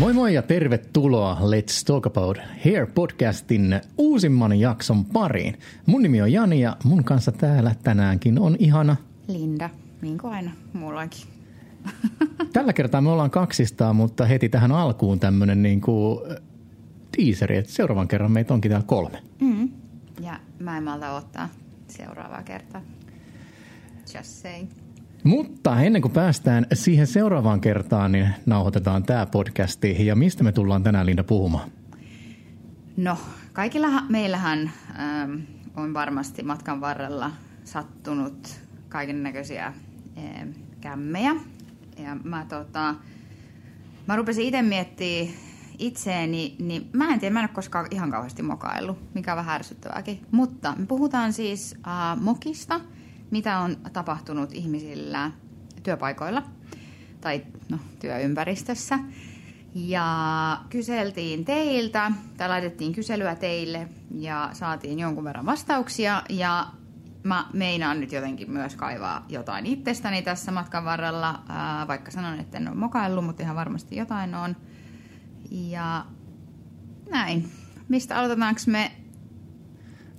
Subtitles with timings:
[0.00, 5.58] Moi moi ja tervetuloa Let's Talk About Hair podcastin uusimman jakson pariin.
[5.86, 8.96] Mun nimi on Jani ja mun kanssa täällä tänäänkin on ihana
[9.28, 9.70] Linda,
[10.02, 11.26] niin kuin aina mullakin.
[12.52, 16.18] Tällä kertaa me ollaan kaksistaan, mutta heti tähän alkuun tämmönen niin kuin
[17.16, 19.22] teaseri, että seuraavan kerran meitä onkin täällä kolme.
[19.40, 19.68] Mm.
[20.20, 21.48] Ja mä en malta ottaa
[21.88, 22.82] seuraavaa kertaa.
[24.14, 24.68] Just saying.
[25.24, 30.06] Mutta ennen kuin päästään siihen seuraavaan kertaan, niin nauhoitetaan tämä podcasti.
[30.06, 31.70] Ja mistä me tullaan tänään, Linda, puhumaan?
[32.96, 33.18] No,
[33.52, 35.34] kaikilla meillähän ähm,
[35.76, 37.30] on varmasti matkan varrella
[37.64, 40.48] sattunut kaiken näköisiä ähm,
[40.80, 41.34] kämmejä.
[41.98, 42.94] Ja mä, tota,
[44.06, 45.34] mä rupesin itse miettimään
[45.78, 49.54] itseeni, niin mä en tiedä, mä en ole koskaan ihan kauheasti mokaillut, mikä on vähän
[49.54, 50.20] ärsyttävääkin.
[50.30, 52.80] Mutta me puhutaan siis äh, mokista–
[53.30, 55.30] mitä on tapahtunut ihmisillä
[55.82, 56.42] työpaikoilla
[57.20, 58.98] tai no, työympäristössä.
[59.74, 66.22] Ja kyseltiin teiltä, tai laitettiin kyselyä teille ja saatiin jonkun verran vastauksia.
[66.28, 66.66] Ja
[67.22, 71.42] mä meinaan nyt jotenkin myös kaivaa jotain itsestäni tässä matkan varrella,
[71.88, 74.56] vaikka sanon, että en ole mokaillut, mutta ihan varmasti jotain on.
[75.50, 76.06] Ja
[77.10, 77.50] näin.
[77.88, 78.92] Mistä aloitetaanko me?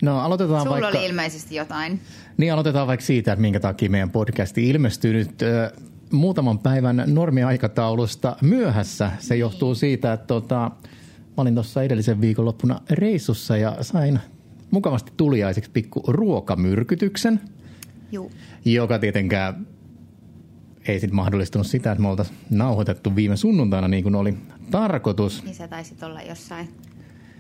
[0.02, 0.98] No aloitetaan Sulla vaikka...
[1.00, 2.00] oli ilmeisesti jotain.
[2.38, 5.72] Niin aloitetaan vaikka siitä, että minkä takia meidän podcasti ilmestyy nyt äh,
[6.12, 9.12] muutaman päivän normiaikataulusta myöhässä.
[9.20, 10.72] Se johtuu siitä, että tota,
[11.28, 14.20] mä olin tuossa edellisen viikonloppuna reissussa ja sain
[14.72, 17.40] mukavasti tuliaiseksi pikku ruokamyrkytyksen,
[18.12, 18.32] Juu.
[18.66, 19.68] joka tietenkään
[20.88, 24.38] ei sitten mahdollistunut sitä, että me oltaisiin nauhoitettu viime sunnuntaina niin kuin oli
[24.72, 25.44] tarkoitus.
[25.44, 26.70] Niin sä taisit olla jossain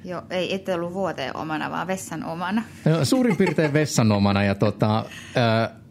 [0.04, 2.64] Joo, ei ette ollut vuoteen omana, vaan vessan omana.
[2.86, 5.06] No, suurin piirtein vessan omana ja tota,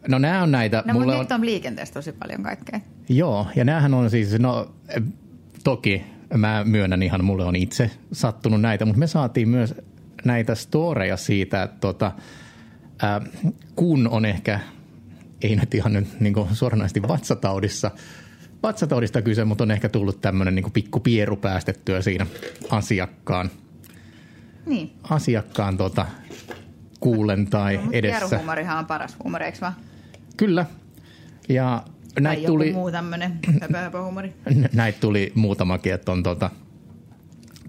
[0.07, 0.83] no nämä on näitä.
[0.85, 1.19] No mutta on...
[1.19, 2.79] nyt on liikenteessä tosi paljon kaikkea.
[3.09, 4.71] Joo, ja näähän on siis, no
[5.63, 6.03] toki
[6.37, 9.75] mä myönnän ihan, mulle on itse sattunut näitä, mutta me saatiin myös
[10.25, 12.11] näitä storeja siitä, että tota,
[13.01, 13.21] ää,
[13.75, 14.59] kun on ehkä,
[15.41, 17.91] ei nyt ihan nyt niin suoranaisesti vatsataudissa,
[18.63, 22.25] vatsataudista kyse, mutta on ehkä tullut tämmöinen niin pikku pieru päästettyä siinä
[22.69, 23.49] asiakkaan–
[24.65, 24.93] niin.
[25.03, 26.05] asiakkaan tota,
[26.99, 28.37] kuulen tai no, edessä.
[28.37, 29.75] huumorihan on paras huumori, eikö vaan?
[30.37, 30.65] Kyllä.
[31.49, 31.83] Ja
[32.19, 33.39] näitä tuli, muu tämmöinen
[34.03, 34.33] huumori.
[34.73, 36.49] Näitä tuli muutamakin, että on tota,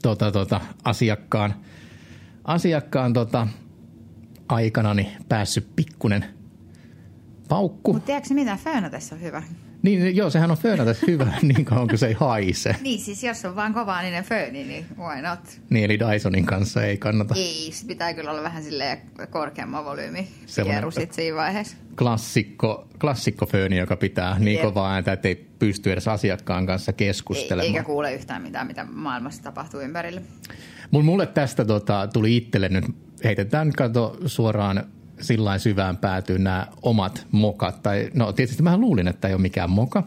[0.03, 1.55] tota, tota, asiakkaan,
[2.45, 3.49] asiakkaan tota,
[4.49, 6.25] aikanani päässyt pikkunen
[7.49, 7.93] paukku.
[7.93, 8.57] Mutta tiedätkö mitä?
[8.57, 9.43] Föönatessa on hyvä.
[9.83, 12.77] Niin, joo, sehän on föönätä hyvä niin kauan kuin se ei haise.
[12.83, 15.41] Niin, siis jos on vaan kovaaninen fööni, niin why not?
[15.71, 17.35] Niin, eli Dysonin kanssa ei kannata.
[17.37, 18.99] Ei, pitää kyllä olla vähän silleen
[19.31, 20.29] korkeamman volyymi
[20.65, 21.77] Pieru sit siinä vaiheessa.
[21.99, 24.63] Klassikko, klassikko fööni, joka pitää niin Jep.
[24.63, 27.67] kovaa ääntä, että ei pysty edes asiakkaan kanssa keskustelemaan.
[27.67, 30.21] Eikä kuule yhtään mitään, mitä maailmassa tapahtuu ympärillä.
[30.91, 32.85] Mulle tästä tota, tuli itselle nyt,
[33.25, 34.85] heitetään kato suoraan
[35.23, 37.83] sillä syvään päätyy nämä omat mokat.
[37.83, 40.03] Tai, no tietysti mä luulin, että ei ole mikään moka.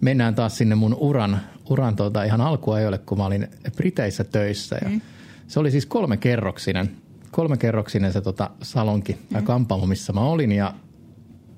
[0.00, 4.78] Mennään taas sinne mun uran, uran tuota, ihan alkuajoille, kun mä olin Briteissä töissä.
[4.82, 5.00] Ja mm.
[5.46, 6.90] Se oli siis kolmekerroksinen,
[7.30, 9.36] kolmekerroksinen se tota, salonki mm.
[9.36, 10.52] ja kampamo, missä mä olin.
[10.52, 10.74] Ja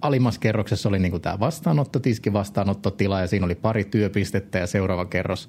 [0.01, 5.49] alimmassa kerroksessa oli niinku tämä vastaanottotiski, vastaanottotila ja siinä oli pari työpistettä ja seuraava kerros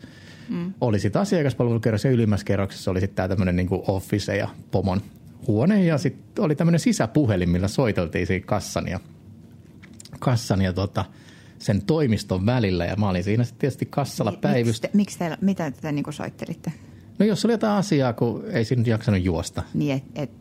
[0.50, 0.74] mm.
[0.82, 5.02] oli sitten asiakaspalvelukerros ja ylimmässä kerroksessa oli sitten tämä tämmöinen niinku office ja pomon
[5.48, 9.00] huone ja sitten oli tämmöinen sisäpuhelin, millä soiteltiin siinä kassan ja,
[10.20, 11.06] kassan ja tota,
[11.60, 14.88] sen toimiston välillä ja mä olin siinä sitten tietysti kassalla päivystä.
[14.88, 16.74] Miksi, miksi teillä, mitä te niinku soittelitte?
[17.20, 19.64] No jos oli jotain asiaa, kun ei siinä jaksanut juosta.
[19.74, 20.32] Niin, et, et,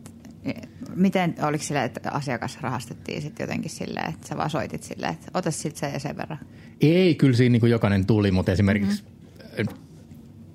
[0.45, 5.13] et, miten, oliko sillä, että asiakas rahastettiin sitten jotenkin silleen, että sä vaan soitit silleen,
[5.13, 6.39] että ota sitten se ja sen verran?
[6.81, 9.77] Ei, kyllä siinä niin jokainen tuli, mutta esimerkiksi mm-hmm.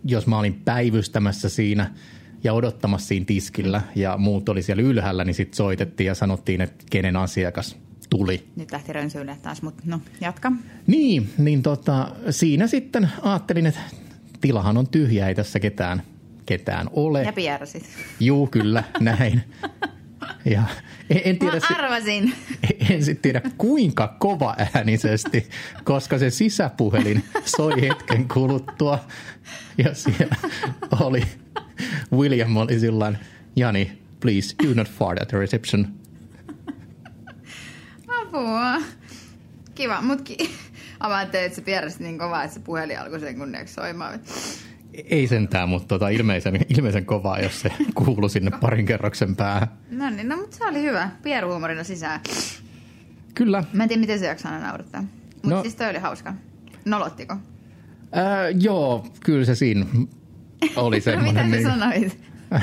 [0.05, 1.91] jos mä olin päivystämässä siinä–
[2.45, 6.85] ja odottamassa siinä tiskillä ja muut oli siellä ylhäällä, niin sitten soitettiin ja sanottiin, että
[6.91, 7.77] kenen asiakas
[8.11, 8.47] tuli.
[8.57, 10.53] Nyt lähti rönsyille taas, mutta no jatka.
[10.87, 13.81] Niin, niin tota, siinä sitten ajattelin, että
[14.41, 16.03] tilahan on tyhjä, ei tässä ketään,
[16.47, 17.23] ketään ole.
[17.23, 17.85] Ja pierasit.
[18.21, 19.43] Juu, kyllä, näin.
[20.45, 20.63] Ja
[21.11, 22.35] en, en tiedä, Mä arvasin.
[22.63, 25.49] En, en sitten tiedä kuinka kova äänisesti,
[25.85, 28.99] koska se sisäpuhelin soi hetken kuluttua
[29.79, 30.37] ja siellä
[31.01, 31.23] oli
[32.19, 33.19] William oli silloin,
[33.57, 35.87] Jani, please do not fart at the reception.
[38.23, 38.77] Apua.
[39.75, 40.51] Kiva, mutta ki-
[41.01, 44.21] ajattelin, että se pieräsi niin kovaa, että se puhelin alkoi sen kunniaksi soimaan.
[45.05, 49.69] Ei sentään, mutta tota, ilmeisen, ilmeisen kovaa, jos se kuuluu sinne parin kerroksen päähän.
[49.91, 51.11] No niin, no mutta se oli hyvä.
[51.23, 52.21] Pieruhumorina sisään.
[53.35, 53.65] Kyllä.
[53.73, 55.03] Mä en tiedä, miten se jaksaa aina naurattaa.
[55.35, 56.35] Mutta no, siis toi oli hauska.
[56.85, 57.37] Nolottiko?
[58.13, 59.87] Ää, joo, kyllä se siinä
[60.77, 61.51] oli Mitä semmoinen.
[61.51, 62.19] sä niin, sanoit?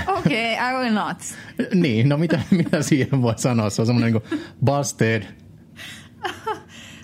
[0.08, 1.18] Okei, okay, I will not.
[1.84, 3.70] niin, no mitä, mitä siihen voi sanoa?
[3.70, 5.24] Se on semmoinen niin busted.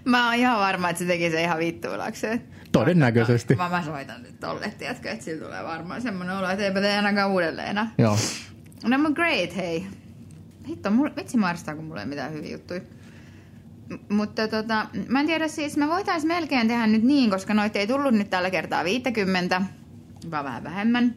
[0.06, 2.44] Mä oon ihan varma, että se teki se ihan vittuilakseen.
[2.72, 3.56] Todennäköisesti.
[3.56, 6.96] Mä, mä soitan nyt tolle, tiedätkö, että sillä tulee varmaan semmoinen olo, että eipä tee
[6.96, 7.92] ainakaan uudelleen enää.
[7.98, 8.18] Joo.
[8.84, 9.88] No mutta great, hei.
[10.68, 12.82] Hitto, mulle, vitsi marstaa, kun mulla ei mitään hyviä juttuja.
[13.90, 17.80] M- mutta tota, mä en tiedä siis, me voitais melkein tehdä nyt niin, koska noita
[17.80, 19.62] ei tullut nyt tällä kertaa 50,
[20.32, 21.16] vaan vähän vähemmän.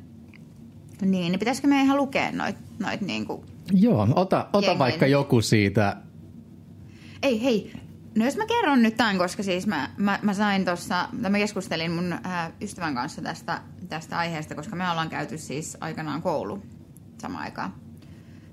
[1.02, 3.44] Niin, niin pitäisikö me ihan lukea noit, noit niinku...
[3.72, 5.96] Joo, ota, ota vaikka joku siitä.
[7.22, 7.72] Ei, hei,
[8.16, 11.38] no jos mä kerron nyt tämän, koska siis mä, mä, mä sain tuossa, tai mä
[11.38, 16.62] keskustelin mun ää, ystävän kanssa tästä, tästä aiheesta, koska me ollaan käyty siis aikanaan koulu
[17.18, 17.74] samaan aikaan.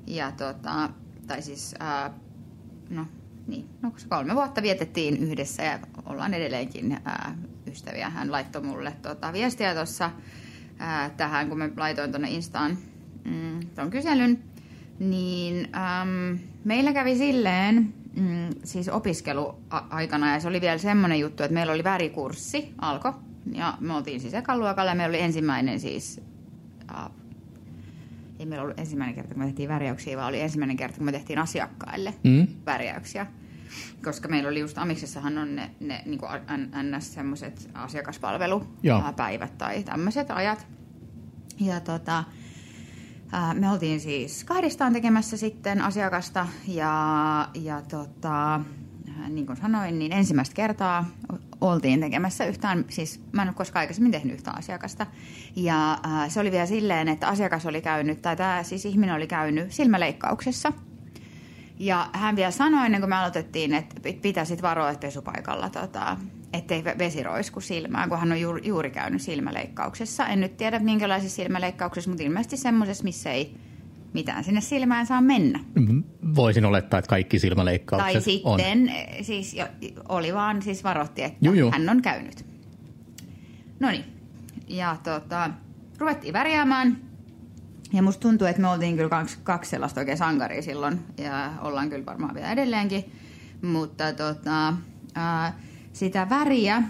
[0.07, 0.89] Ja tota,
[1.27, 2.13] tai siis, ää,
[2.89, 3.05] no
[3.47, 7.35] niin, no koska kolme vuotta vietettiin yhdessä ja ollaan edelleenkin ää,
[7.67, 8.09] ystäviä.
[8.09, 10.11] Hän laittoi mulle tota, viestiä tuossa
[11.17, 12.77] tähän, kun mä laitoin tuonne Instaan
[13.23, 14.43] mm, tuon kyselyn.
[14.99, 21.53] Niin äm, meillä kävi silleen, mm, siis opiskeluaikana, ja se oli vielä semmoinen juttu, että
[21.53, 23.13] meillä oli värikurssi, alko,
[23.51, 26.21] ja me oltiin siis ekaluokalla, ja meillä oli ensimmäinen siis,
[26.95, 27.09] äh,
[28.39, 31.11] ei meillä ollut ensimmäinen kerta, kun me tehtiin värjäyksiä, vaan oli ensimmäinen kerta, kun me
[31.11, 32.47] tehtiin asiakkaille Mm?
[32.65, 33.27] värjäyksiä.
[34.03, 36.19] Koska meillä oli just Amiksessahan on ne, ne niin
[36.97, 37.13] ns.
[37.13, 40.67] semmoiset asiakaspalvelupäivät tai tämmöiset ajat.
[41.59, 42.23] Ja tota,
[43.53, 48.61] me oltiin siis kahdestaan tekemässä sitten asiakasta ja, ja tota,
[49.29, 51.05] niin kuin sanoin, niin ensimmäistä kertaa
[51.61, 55.07] oltiin tekemässä yhtään, siis mä en ole koskaan aikaisemmin tehnyt yhtään asiakasta.
[55.55, 59.71] Ja se oli vielä silleen, että asiakas oli käynyt, tai tämä siis ihminen oli käynyt
[59.71, 60.73] silmäleikkauksessa.
[61.79, 66.17] Ja hän vielä sanoi ennen kuin me aloitettiin, että pit- pitäisit varoa että pesupaikalla, tota,
[66.53, 70.27] ettei ve- vesi roisku silmään, kun hän on juuri, juuri käynyt silmäleikkauksessa.
[70.27, 73.57] En nyt tiedä minkälaisessa silmäleikkauksessa, mutta ilmeisesti semmoisessa, missä ei
[74.13, 75.59] mitään sinne silmään saa mennä.
[76.35, 78.59] Voisin olettaa, että kaikki silmäleikkaukset Tai on.
[78.59, 79.65] sitten eh, siis jo,
[80.09, 81.71] oli vaan siis varoitti, että Juu, juu.
[81.71, 82.45] hän on käynyt.
[83.79, 84.03] No niin.
[84.67, 85.49] Ja tota,
[85.99, 86.97] ruvettiin värjäämään.
[87.93, 90.99] Ja musta tuntuu, että me oltiin kyllä kaksi, kaksi sellaista oikein sankaria silloin.
[91.17, 93.11] Ja ollaan kyllä varmaan vielä edelleenkin.
[93.61, 94.73] Mutta tota,
[95.15, 95.59] ää,
[95.93, 96.83] sitä väriä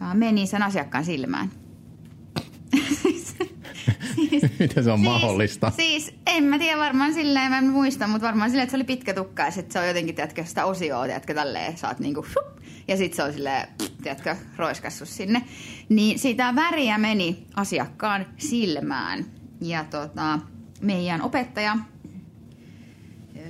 [0.00, 1.50] ää, meni sen asiakkaan silmään.
[3.02, 3.36] siis,
[4.14, 5.70] siis, Miten se on mahdollista?
[5.70, 8.84] Siis en mä tiedä varmaan silleen, mä en muista, mutta varmaan silleen, että se oli
[8.84, 12.58] pitkä tukka ja sit se on jotenkin, tiedätkö, sitä osioa, tiedätkö, tälleen saat niinku shup,
[12.88, 13.68] ja sit se on silleen,
[14.02, 15.42] tiedätkö, roiskassu sinne.
[15.88, 19.41] Niin sitä väriä meni asiakkaan silmään.
[19.62, 20.38] Ja tota,
[20.80, 21.76] meidän opettaja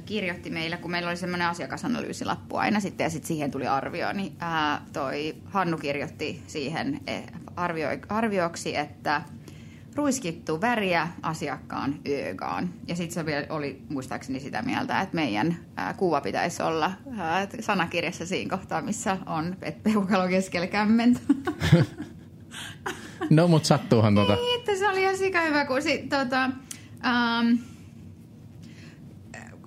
[0.07, 4.37] kirjoitti meille, kun meillä oli semmoinen asiakasanalyysilappu aina sitten ja sitten siihen tuli arvio, niin
[4.39, 7.25] ää, toi Hannu kirjoitti siihen eh,
[7.57, 9.23] arvio, arvioksi, että
[9.95, 12.71] ruiskittu väriä asiakkaan öögaan.
[12.89, 17.47] Ja sitten se vielä oli muistaakseni sitä mieltä, että meidän ää, kuva pitäisi olla ää,
[17.61, 21.21] sanakirjassa siinä kohtaa, missä on peukalo keskellä kämmentä.
[23.31, 24.35] No, mutta sattuuhan tota.
[24.35, 26.51] Niin, että se oli ihan sika hyvä, kun sit, tota,
[27.07, 27.59] um,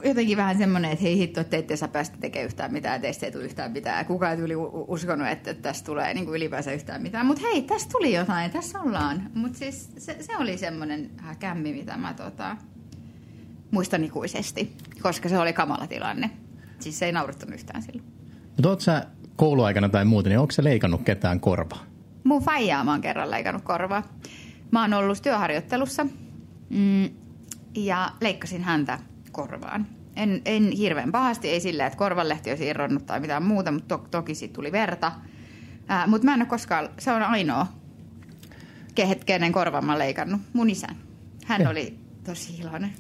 [0.04, 3.32] jotenkin vähän semmoinen, että hei hitto, että ette sä päästä tekemään yhtään mitään, teistä ei
[3.32, 4.06] tule yhtään mitään.
[4.06, 4.54] Kukaan ei tuli
[4.88, 7.26] uskonut, että tästä tulee niin kuin ylipäänsä yhtään mitään.
[7.26, 9.30] Mutta hei, tästä tuli jotain, tässä ollaan.
[9.34, 12.58] Mutta siis se, se, oli semmoinen kämmi, mitä mä tota,
[13.72, 16.30] muistan ikuisesti, koska se oli kamala tilanne.
[16.80, 18.04] Siis se ei naurattanut yhtään silloin.
[18.48, 19.06] Mutta oot sä
[19.36, 21.95] kouluaikana tai muuten, niin onko sä leikannut ketään korvaa?
[22.26, 24.04] Mun faijaa mä oon kerran leikannut korvaa.
[24.72, 26.06] Mä oon ollut työharjoittelussa
[26.70, 27.10] mm,
[27.76, 29.00] ja leikkasin häntä
[29.32, 29.88] korvaan.
[30.16, 34.08] En, en hirveän pahasti, ei silleen, että korvanlehti olisi irronnut tai mitään muuta, mutta to,
[34.12, 35.12] toki siitä tuli verta.
[36.08, 37.68] Mutta mä en ole koskaan, se on ainoa,
[39.00, 40.96] ke- kenen korvan mä leikannut, mun isän.
[41.46, 41.72] Hän Joo.
[41.72, 42.94] oli tosi iloinen.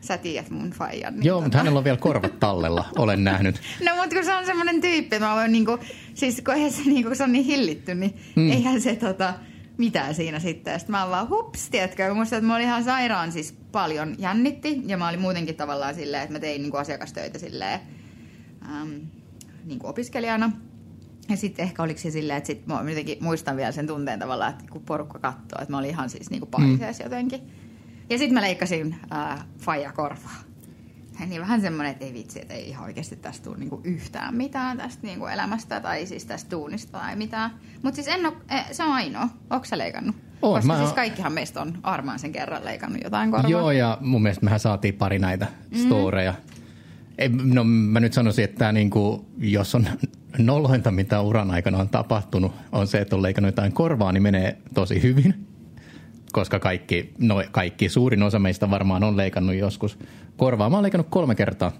[0.00, 1.14] Sä tiedät mun faijan.
[1.14, 3.60] Niin Joo, mutta hänellä on vielä korvat tallella, olen nähnyt.
[3.86, 5.78] No mutta kun se on semmoinen tyyppi, mä voin niinku,
[6.14, 8.42] siis kun, eihän se, niinku, kun se on niin hillitty, niin Mm.
[8.42, 8.50] mm.
[8.50, 9.34] eihän se tota,
[9.78, 10.80] mitään siinä sitten.
[10.80, 14.14] Sitten mä oon vaan hups, tiedätkö, mä muistan, että mä olin ihan sairaan siis paljon
[14.18, 14.82] jännitti.
[14.86, 17.80] Ja mä olin muutenkin tavallaan silleen, että mä tein niinku asiakastöitä silleen
[18.82, 19.00] äm,
[19.64, 20.50] niinku opiskelijana.
[21.28, 24.50] Ja sitten ehkä oliko se silleen, että sit mä jotenkin muistan vielä sen tunteen tavallaan,
[24.50, 27.04] että kun porukka katsoo, että mä olin ihan siis niinku paisees mm.
[27.04, 27.40] jotenkin.
[28.10, 30.36] Ja sitten mä leikkasin äh, faija korvaa.
[31.26, 34.76] Niin vähän semmoinen, että ei vitsi, että ei ihan oikeasti tästä tule niinku yhtään mitään
[34.76, 37.50] tästä niinku elämästä tai siis tästä tuunista tai mitään.
[37.82, 39.28] Mutta siis en oo, eh, se on ainoa.
[39.50, 40.16] Onko sä leikannut?
[40.42, 43.50] Oon, Koska mä- siis kaikkihan meistä on armaan sen kerran leikannut jotain korvaa.
[43.50, 45.46] Joo, ja mun mielestä mehän saatiin pari näitä
[45.84, 46.34] storeja.
[47.18, 49.86] Ei, no mä nyt sanoisin, että tää niinku, jos on
[50.38, 54.58] nolointa, mitä uran aikana on tapahtunut, on se, että on leikannut jotain korvaa, niin menee
[54.74, 55.46] tosi hyvin.
[56.32, 59.98] Koska kaikki, no kaikki, suurin osa meistä varmaan on leikannut joskus
[60.36, 60.70] korvaa.
[60.70, 61.72] Mä oon leikannut kolme kertaa.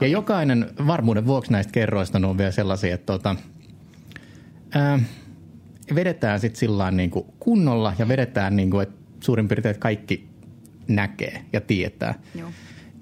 [0.00, 3.36] Ja jokainen varmuuden vuoksi näistä kerroista on vielä sellaisia, että tota,
[4.74, 5.00] ää,
[5.94, 10.28] vedetään sitten sillä niin kuin kunnolla ja vedetään niin kuin, että suurin piirtein kaikki
[10.88, 12.14] näkee ja tietää.
[12.34, 12.48] Joo.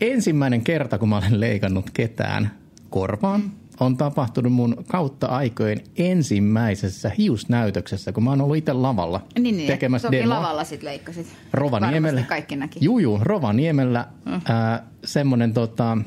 [0.01, 2.51] Ensimmäinen kerta, kun mä olen leikannut ketään
[2.91, 9.57] korvaan, on tapahtunut mun kautta aikojen ensimmäisessä hiusnäytöksessä, kun mä oon ollut itse lavalla Niin,
[9.57, 9.67] niin.
[9.67, 10.37] tekemässä demoa.
[10.39, 11.27] lavalla sit leikkasit.
[11.53, 12.07] Rovaniemellä.
[12.17, 12.79] Varmasti kaikki näki.
[12.83, 14.41] Juu, juu, Rovaniemellä mm.
[14.45, 15.99] ää, semmoinen tota,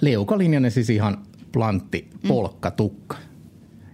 [0.00, 1.18] leukalinjainen siis ihan
[1.52, 3.16] plantti polkkatukka.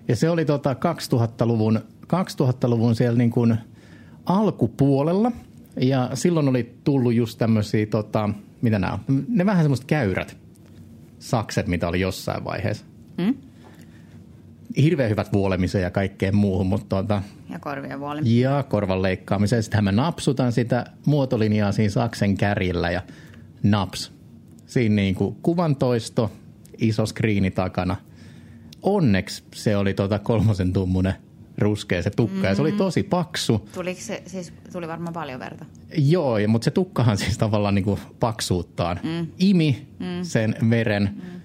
[0.09, 3.56] Ja se oli tota 2000-luvun, 2000-luvun siellä niin kuin
[4.26, 5.32] alkupuolella.
[5.80, 8.30] Ja silloin oli tullut just tämmöisiä, tota,
[8.62, 9.25] mitä nämä on?
[9.28, 10.37] Ne vähän semmoiset käyrät
[11.20, 12.84] sakset, mitä oli jossain vaiheessa.
[13.18, 13.34] Mm?
[14.76, 18.40] Hirveän hyvät vuolemiseen ja kaikkeen muuhun, mutta tota, Ja korvien vuoli.
[18.40, 19.62] ja korvan leikkaamiseen.
[19.62, 23.02] Sittenhän mä napsutan sitä muotolinjaa siinä saksen kärjellä ja
[23.62, 24.12] naps.
[24.66, 26.32] Siinä niin kuin kuvan toisto,
[26.78, 27.96] iso skriini takana.
[28.82, 31.14] Onneksi se oli tota kolmosen tummunen
[31.61, 32.49] ruskea se tukka mm-hmm.
[32.49, 33.69] ja se oli tosi paksu.
[33.75, 35.64] Tuliko se, siis tuli varmaan paljon verta.
[35.99, 39.26] Joo, ja- mutta se tukkahan siis tavallaan niin kuin paksuuttaan mm.
[39.38, 40.07] imi mm.
[40.23, 41.40] sen veren mm.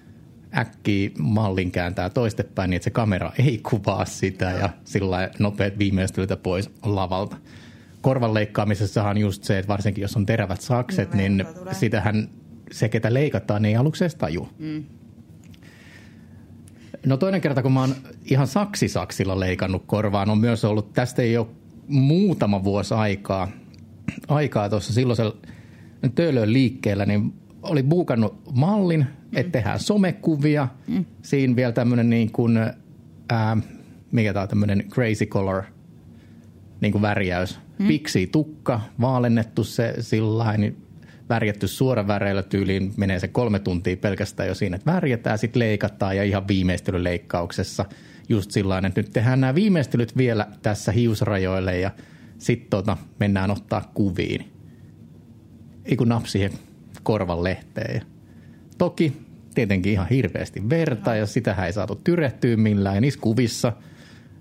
[0.58, 6.38] äkkiä mallin kääntää toistepäin niin, että se kamera ei kuvaa sitä ja sillä nopeat viimeistelytä
[6.38, 7.38] pois lavalta.
[8.02, 11.74] Korvan leikkaamisessahan just se, että varsinkin jos on terävät sakset, Niin, niin verta tulee.
[11.74, 12.30] sitähän
[12.72, 14.50] se, ketä leikataan, niin ei aluksi edes taju.
[14.60, 14.84] Mm.
[17.06, 17.96] No toinen kerta, kun mä oon
[18.26, 21.48] ihan saksisaksilla leikannut korvaan, on myös ollut, tästä ei ole
[21.88, 23.48] muutama vuosi aikaa,
[24.28, 25.36] aikaa tuossa silloisella
[26.16, 27.34] töölön liikkeellä, niin
[27.64, 30.68] oli buukannut mallin, että tehdään somekuvia.
[30.88, 31.06] Mm.
[31.22, 32.58] Siinä vielä tämmöinen niin kuin,
[33.30, 33.58] ää,
[34.12, 35.64] mikä tämä on tämmöinen crazy color
[36.82, 37.60] niin kuin värjäys.
[37.80, 37.88] Mm.
[37.88, 40.85] Piksi tukka, vaalennettu se sillä niin
[41.29, 42.94] värjätty suoraväreillä tyyliin.
[42.98, 47.86] Menee se kolme tuntia pelkästään jo siinä, että värjätään, sitten leikataan ja ihan viimeistelyleikkauksessa
[48.29, 51.91] just sillä että nyt tehdään nämä viimeistelyt vielä tässä hiusrajoille ja
[52.38, 54.51] sitten tota, mennään ottaa kuviin.
[55.86, 56.51] Ei kun napsi siihen
[57.03, 58.01] korvan lehteen.
[58.77, 59.17] Toki
[59.55, 62.96] tietenkin ihan hirveästi verta ja sitähän ei saatu tyrehtyä millään.
[62.96, 63.74] Ja niissä kuvissa,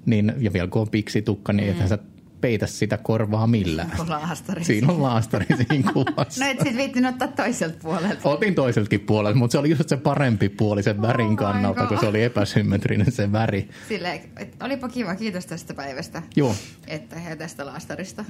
[0.06, 1.98] niin, ja vielä kun on piksitukka, niin ethän sä
[2.44, 3.90] peitä sitä korvaa millään.
[3.96, 4.64] Kun laastari.
[4.64, 6.40] Siinä on laastari siinä kuvassa.
[6.44, 8.28] No et sit viittin ottaa toiselta puolelta.
[8.28, 11.98] Otin toiseltakin puolelta, mutta se oli just se parempi puoli sen värin my kannalta, kun
[12.00, 13.68] se oli epäsymmetrinen se väri.
[13.88, 16.22] Silleen, että olipa kiva, kiitos tästä päivästä.
[16.36, 16.54] Joo.
[16.86, 18.24] Että ja tästä laastarista.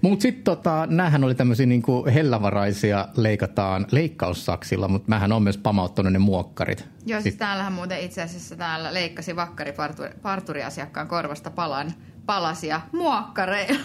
[0.00, 6.12] Mutta sitten tota, näähän oli tämmöisiä niinku hellävaraisia, leikataan leikkaussaksilla, mutta mähän on myös pamauttanut
[6.12, 6.84] ne muokkarit.
[7.06, 11.92] Joo, siis täällähän muuten itse asiassa täällä leikkasi vakkari parturi, parturiasiakkaan korvasta palan,
[12.26, 13.80] palasia muokkareilla.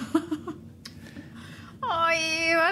[1.81, 2.17] Ai,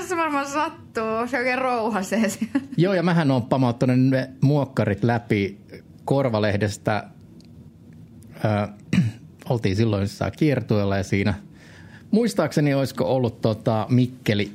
[0.07, 1.27] se varmaan sattuu.
[1.27, 2.59] Se oikein rouhasee siellä.
[2.77, 5.57] Joo, ja mähän on pamauttanut ne muokkarit läpi
[6.05, 7.03] korvalehdestä.
[8.45, 8.67] Ö,
[9.49, 11.33] oltiin silloin jossain kiertueella ja siinä,
[12.11, 14.51] muistaakseni olisiko ollut tota Mikkeli,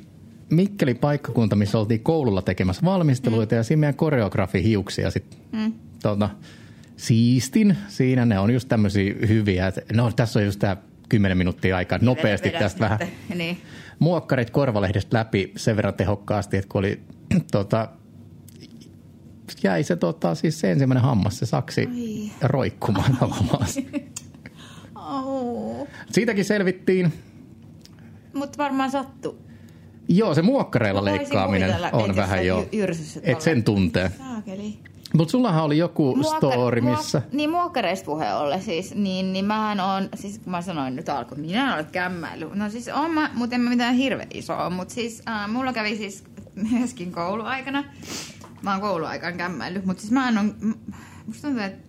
[0.49, 3.57] Mikkeli paikkakunta, missä oltiin koululla tekemässä valmisteluita mm.
[3.57, 5.73] ja siinä meidän koreografi hiuksia sitten mm.
[6.01, 6.29] tota,
[6.97, 7.77] siistin.
[7.87, 10.77] Siinä ne on just tämmöisiä hyviä, että no tässä on just tämä
[11.09, 12.99] 10 minuuttia aikaa, nopeasti tästä vähän.
[13.35, 13.57] Niin.
[13.99, 17.01] muokkarit korvalehdestä läpi sen verran tehokkaasti, että kun oli
[17.51, 17.89] tota,
[19.63, 22.31] jäi se, tota, siis se ensimmäinen hammas, se saksi Ai.
[22.41, 23.67] roikkumaan tavallaan.
[25.07, 25.87] Oh.
[26.11, 27.13] Siitäkin selvittiin.
[28.33, 29.37] Mutta varmaan sattuu.
[30.07, 34.11] Joo, se muokkareilla leikkaaminen on vähän jo, jy- et sen tuntee.
[34.17, 34.79] Saakeli.
[35.17, 37.21] Mutta sullahan oli joku Muokka- story, muok- missä...
[37.31, 41.41] niin muokkareista puhe olle siis, niin, niin mähän on, siis kun mä sanoin nyt alkuun,
[41.41, 42.49] minä olen kämmäily.
[42.53, 45.97] No siis on mä, mutta en mä mitään hirveän isoa, mutta siis äh, mulla kävi
[45.97, 46.23] siis
[46.71, 47.83] myöskin kouluaikana.
[48.61, 50.55] Mä oon kouluaikaan kämmäily, mutta siis mä en on,
[51.27, 51.87] musta tuntuu, että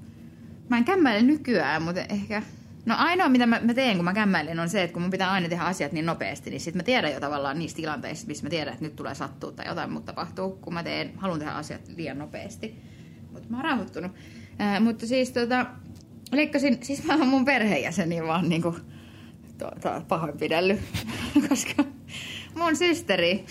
[0.68, 2.42] mä en kämmäile nykyään, mutta ehkä...
[2.86, 5.30] No ainoa, mitä mä, mä teen, kun mä kämmäilen, on se, että kun mun pitää
[5.32, 8.50] aina tehdä asiat niin nopeasti, niin sitten mä tiedän jo tavallaan niissä tilanteissa, missä mä
[8.50, 11.80] tiedän, että nyt tulee sattua tai jotain muuta tapahtuu, kun mä teen, haluan tehdä asiat
[11.96, 12.82] liian nopeasti.
[13.48, 14.12] Mä oon rauhoittunut.
[14.58, 15.66] Ää, mutta siis tota,
[16.32, 18.76] leikkasin, siis mä oon mun perheenjäseniä vaan niinku
[19.58, 20.80] to, to, pahoinpidellyt,
[21.48, 21.84] koska
[22.54, 23.44] mun systeri,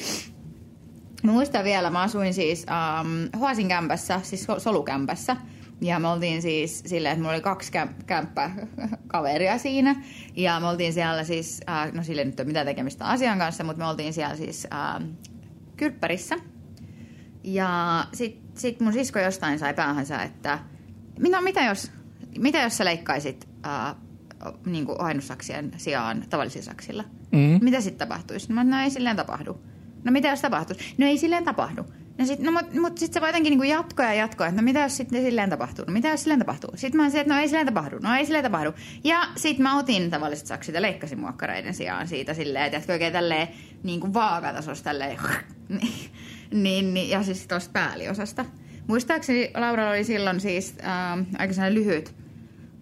[1.26, 5.38] Mä muistan vielä, mä asuin siis ähm, Huasin kämpässä, siis so- solukämpässä.
[5.82, 8.56] Ja me oltiin siis silleen, että mulla oli kaksi käm- kämppää
[9.08, 9.96] kaveria siinä.
[10.36, 13.84] Ja me oltiin siellä siis, äh, no sille nyt ole mitään tekemistä asian kanssa, mutta
[13.84, 15.08] me oltiin siellä siis äh,
[15.78, 16.36] kyrppärissä.
[17.46, 20.60] Ja sit, sit mun sisko jostain sai päähänsä, että
[21.20, 21.92] no mitä jos
[22.38, 23.96] mitä jos sä leikkaisit äh,
[24.66, 27.04] niin kuin ohennussaksien sijaan tavallisilla saksilla?
[27.32, 27.60] Mm.
[27.62, 28.54] Mitä sitten tapahtuisi?
[28.54, 29.60] No, no ei silleen tapahdu.
[30.04, 30.96] No mitä jos tapahtuisi?
[30.98, 31.86] No ei silleen tapahdu.
[32.18, 34.66] No, sit, no mutta mut sitten se vaan jotenkin niin jatkoa ja jatkoa, että no
[34.66, 35.86] mitä jos sitten silleen tapahtuu?
[35.86, 36.70] No mitä jos silleen tapahtuu?
[36.76, 38.74] Sitten mä olisin, että no ei silleen tapahdu, no ei silleen tapahdu.
[39.04, 43.48] Ja sitten mä otin tavalliset saksit ja leikkasin muokkareiden sijaan siitä silleen, että oikein tälleen
[43.84, 45.18] niin kuin vaakatasossa tälleen,
[46.64, 48.46] niin, niin, ja siis tuosta pääliosasta.
[48.88, 52.16] Muistaakseni Lauralla oli silloin siis äh, aika sellainen lyhyt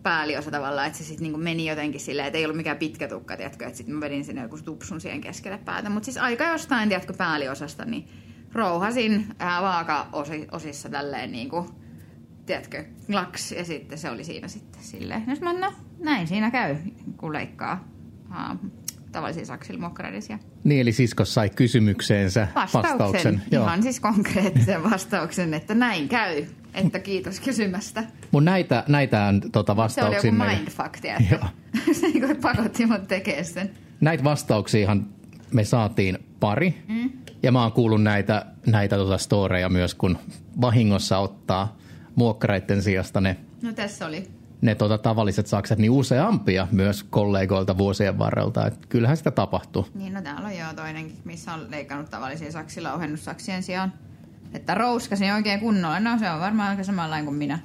[0.03, 3.37] pääliosa tavallaan, että se sitten niinku meni jotenkin silleen, että ei ollut mikään pitkä tukka,
[3.37, 5.89] tiedätkö, että sitten mä vedin sinne joku tupsun siihen keskelle päätä.
[5.89, 8.09] Mutta siis aika jostain, tiedätkö, pääliosasta, niin
[8.53, 11.69] rouhasin äh, vaaka-osissa tälleen niinku,
[12.45, 15.23] tiedätkö, laks, ja sitten se oli siinä sitten silleen.
[15.27, 16.75] No, mä, no näin siinä käy,
[17.17, 17.87] kun leikkaa
[19.13, 20.39] tavallisia saksilla mokkareidisia.
[20.63, 23.41] Niin, eli siskos sai kysymykseensä Vastauksen, vastauksen.
[23.51, 28.03] ihan siis konkreettisen vastauksen, että näin käy, että kiitos kysymästä.
[28.31, 30.31] Mun näitä, näitä on tota Se oli vastauksia.
[30.33, 30.95] joku mindfuck?
[31.31, 31.41] Joo.
[31.99, 33.69] se niinku pakotti mut tekemään sen.
[34.01, 35.05] Näitä vastauksiahan
[35.53, 36.83] me saatiin pari.
[36.87, 37.09] Mm.
[37.43, 40.17] Ja mä oon kuullut näitä, näitä tota storeja myös, kun
[40.61, 41.77] vahingossa ottaa
[42.15, 44.27] muokkareiden sijasta ne, No tässä oli.
[44.63, 48.67] Ne tota tavalliset sakset, niin useampia myös kollegoilta vuosien varrelta.
[48.67, 49.87] Et kyllähän sitä tapahtuu.
[49.93, 53.93] Niin, no täällä on jo toinenkin, missä on leikannut tavallisia saksilla ohennussaksien sijaan.
[54.53, 55.99] Että rouskasin oikein kunnolla.
[55.99, 57.59] No se on varmaan aika samanlainen kuin minä.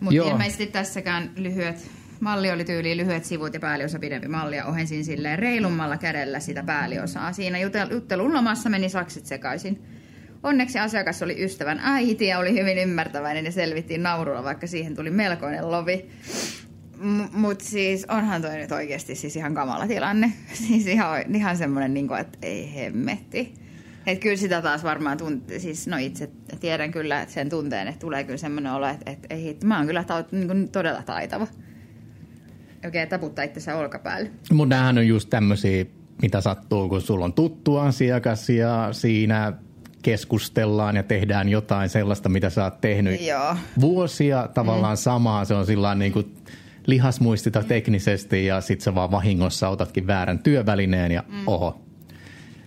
[0.00, 1.90] Mutta ilmeisesti tässäkään lyhyet,
[2.20, 6.62] malli oli tyyliin lyhyet sivut ja pääliosa pidempi malli ja ohensin silleen reilummalla kädellä sitä
[6.62, 7.32] pääliosaa.
[7.32, 9.82] Siinä jutel- juttelun lomassa meni saksit sekaisin.
[10.42, 15.10] Onneksi asiakas oli ystävän äiti ja oli hyvin ymmärtäväinen ja selvittiin naurulla, vaikka siihen tuli
[15.10, 16.10] melkoinen lovi.
[16.98, 20.32] M- Mutta siis onhan toi nyt oikeasti siis ihan kamala tilanne.
[20.68, 23.54] Siis ihan, ihan semmoinen, niin että ei hemmetti.
[24.06, 26.30] Että kyllä sitä taas varmaan tunte, siis no itse
[26.60, 29.86] tiedän kyllä että sen tunteen, että tulee kyllä semmoinen olo, että, että ei mä oon
[29.86, 31.46] kyllä ta- niin todella taitava.
[32.84, 34.30] Oikein taputtaa itsensä olkapäälle.
[34.52, 35.84] Mutta näähän on just tämmöisiä,
[36.22, 39.52] mitä sattuu, kun sulla on tuttu asiakas ja siinä
[40.02, 43.56] keskustellaan ja tehdään jotain sellaista, mitä sä oot tehnyt Joo.
[43.80, 45.00] vuosia tavallaan mm.
[45.00, 45.44] samaa.
[45.44, 46.34] Se on sillä niin kuin
[46.86, 51.48] lihasmuistita teknisesti ja sit sä vaan vahingossa otatkin väärän työvälineen ja mm.
[51.48, 51.80] oho.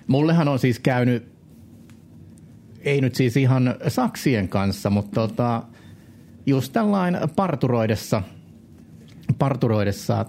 [0.08, 1.34] Mullehan on siis käynyt,
[2.82, 5.64] ei nyt siis ihan saksien kanssa, mutta tota,
[6.46, 8.22] just tällainen parturoidessa,
[9.40, 10.26] parturoidessa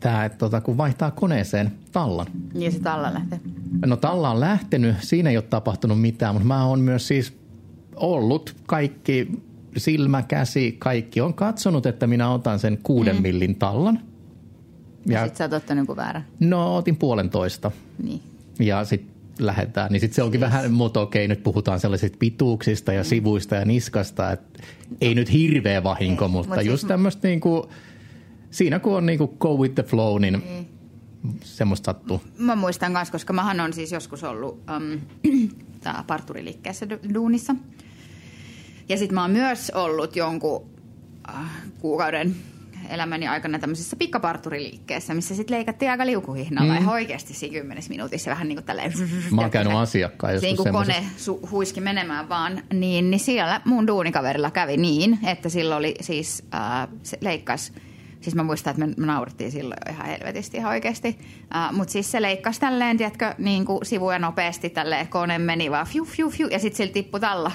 [0.00, 2.26] tämä, että tota, kun vaihtaa koneeseen tallan.
[2.54, 3.40] Niin se talla lähtee.
[3.86, 7.32] No talla on lähtenyt, siinä ei ole tapahtunut mitään, mutta mä oon myös siis
[7.96, 9.28] ollut kaikki,
[9.76, 13.22] silmä, käsi, kaikki on katsonut, että minä otan sen kuuden mm.
[13.22, 14.00] millin tallan.
[15.06, 16.24] Ja Ja sit sä oot ottanut jonkun väärän.
[16.40, 17.70] no otin puolentoista
[18.02, 18.20] Niin.
[18.58, 19.92] ja sitten lähdetään.
[19.92, 24.30] Niin sitten se onkin vähän, mutta okei, nyt puhutaan sellaisista pituuksista ja sivuista ja niskasta,
[24.32, 24.62] että
[25.00, 27.68] ei nyt hirveä vahinko, Ei, mutta mut siis just mä- tämmöistä niinku,
[28.54, 30.42] siinä kun on niinku go with the flow, niin
[31.44, 32.22] semmoista sattuu.
[32.38, 35.00] Mä muistan myös, koska mähän on siis joskus ollut um,
[35.84, 37.54] tää parturiliikkeessä du- duunissa.
[38.88, 40.66] Ja sit mä oon myös ollut jonkun
[41.28, 42.36] äh, kuukauden
[42.88, 46.78] elämäni aikana tämmöisessä pikkaparturiliikkeessä, missä sitten leikattiin aika liukuhihnalla mm.
[46.78, 48.92] ihan oikeasti siinä kymmenessä minuutissa vähän niin kuin tälleen.
[49.30, 53.86] Mä oon käynyt asiakkaan joskus kun kone su- huiski menemään vaan, niin, niin siellä mun
[53.86, 57.72] duunikaverilla kävi niin, että sillä oli siis, äh, se leikkas,
[58.24, 61.18] siis mä muistan, että me, me naurettiin silloin jo ihan helvetisti ihan oikeasti,
[61.56, 65.86] äh, mutta siis se leikkasi tälleen, tiedätkö, niin kuin sivuja nopeasti tälleen, kone meni vaan
[65.86, 67.52] fiu, fiu, fiu, ja sitten sillä tippui talla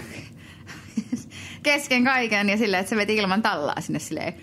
[1.63, 4.33] kesken kaiken ja silleen, että se veti ilman tallaa sinne silleen,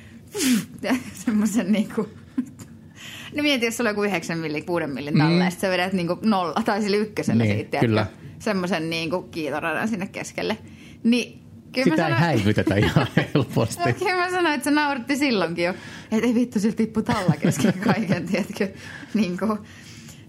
[1.24, 2.08] semmoisen niin kuin,
[3.36, 5.50] No mieti, jos sulla on joku 9 millin, 6 millin talle, mm.
[5.50, 8.06] sä vedät niinku nolla, tai sillä ykkösellä Niin, siitä, kyllä.
[8.38, 10.58] semmoisen niinku kiitoradan sinne keskelle.
[11.04, 13.82] Niin, kyllä Sitä mä ei sanoin, häivytetä ihan helposti.
[13.86, 15.74] no, kyllä mä sanoin, että se nauratti silloinkin jo.
[16.10, 18.68] Että ei vittu, sillä tippu talla kesken kaiken, tiedätkö?
[19.14, 19.58] Niin kuin,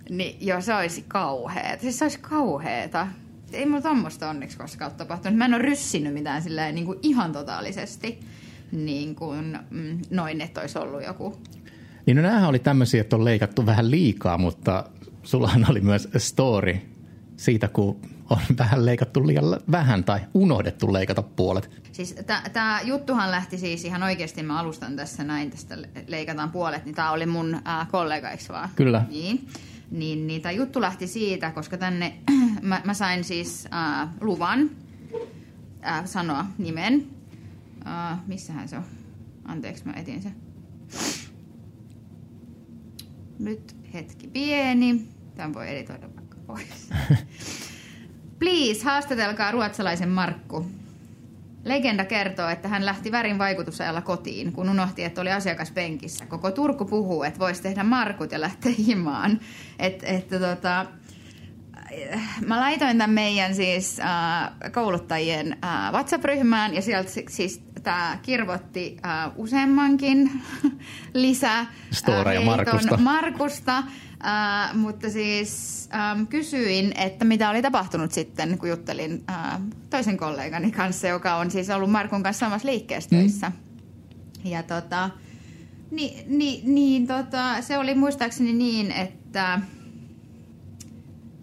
[0.09, 1.81] niin joo, se olisi kauheeta.
[1.81, 3.07] Siis se olisi kauheeta.
[3.53, 5.37] Ei mulla tommoista onneksi koskaan ole tapahtunut.
[5.37, 8.19] Mä en ole ryssinyt mitään silleen niin kuin ihan totaalisesti.
[8.71, 11.37] Niin kuin, mm, noin, että olisi ollut joku
[12.05, 14.83] Niin no näähän oli tämmöisiä, että on leikattu vähän liikaa, mutta
[15.23, 16.77] sullahan oli myös story
[17.37, 21.83] siitä, kun on vähän leikattu liian vähän tai unohdettu leikata puolet.
[21.91, 22.15] Siis
[22.53, 26.95] tämä juttuhan lähti siis ihan oikeasti, mä alustan tässä näin, tästä le- leikataan puolet, niin
[26.95, 28.69] tämä oli mun äh, kollega, eikö vaan?
[28.75, 29.05] Kyllä.
[29.09, 29.47] Niin,
[29.91, 32.17] niin, niin tämä juttu lähti siitä, koska tänne
[32.61, 34.69] mä, mä sain siis äh, luvan
[35.85, 37.07] äh, sanoa nimen.
[37.87, 38.83] Äh, missähän se on?
[39.45, 40.31] Anteeksi, mä etin se.
[43.39, 45.07] Nyt hetki pieni.
[45.35, 46.09] Tämän voi editoida
[46.47, 46.89] pois.
[48.39, 50.65] Please, haastatelkaa ruotsalaisen Markku.
[51.63, 56.25] legenda kertoo, että hän lähti värin vaikutusajalla kotiin, kun unohti, että oli asiakaspenkissä.
[56.25, 59.39] Koko Turku puhuu, että voisi tehdä markut ja lähteä himaan.
[59.79, 60.85] Et, että tota,
[62.45, 69.31] mä laitoin tämän meidän siis äh, kouluttajien äh, WhatsApp-ryhmään ja sieltä siis tämä kirvoitti äh,
[69.35, 70.31] useammankin
[71.13, 72.97] lisää Storeja Markusta.
[72.97, 73.83] Markusta
[74.25, 80.71] äh, mutta siis ähm, kysyin, että mitä oli tapahtunut sitten, kun juttelin äh, toisen kollegani
[80.71, 83.19] kanssa, joka on siis ollut Markun kanssa samassa liikkeessä mm.
[83.19, 83.51] töissä.
[84.43, 85.09] Ja tota,
[85.91, 89.59] niin, niin, niin tota, se oli muistaakseni niin, että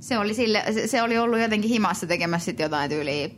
[0.04, 3.28] se oli, sille, se oli ollut jotenkin himassa tekemässä sit jotain tyyliä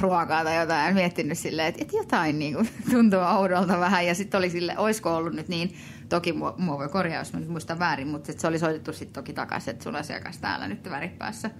[0.00, 0.88] ruokaa tai jotain.
[0.88, 4.06] Ja miettinyt silleen, että, että jotain niin kuin, tuntuu oudolta vähän.
[4.06, 5.76] Ja sitten oli sille, olisiko ollut nyt niin,
[6.08, 9.12] toki mua, mua voi korjaa, jos mä nyt muistan väärin, mutta se oli soitettu sitten
[9.12, 11.50] toki takaisin, että sun asiakas täällä nyt väripäässä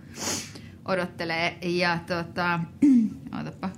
[0.85, 1.59] odottelee.
[1.63, 2.61] Ja tota,
[3.37, 3.71] ootapa,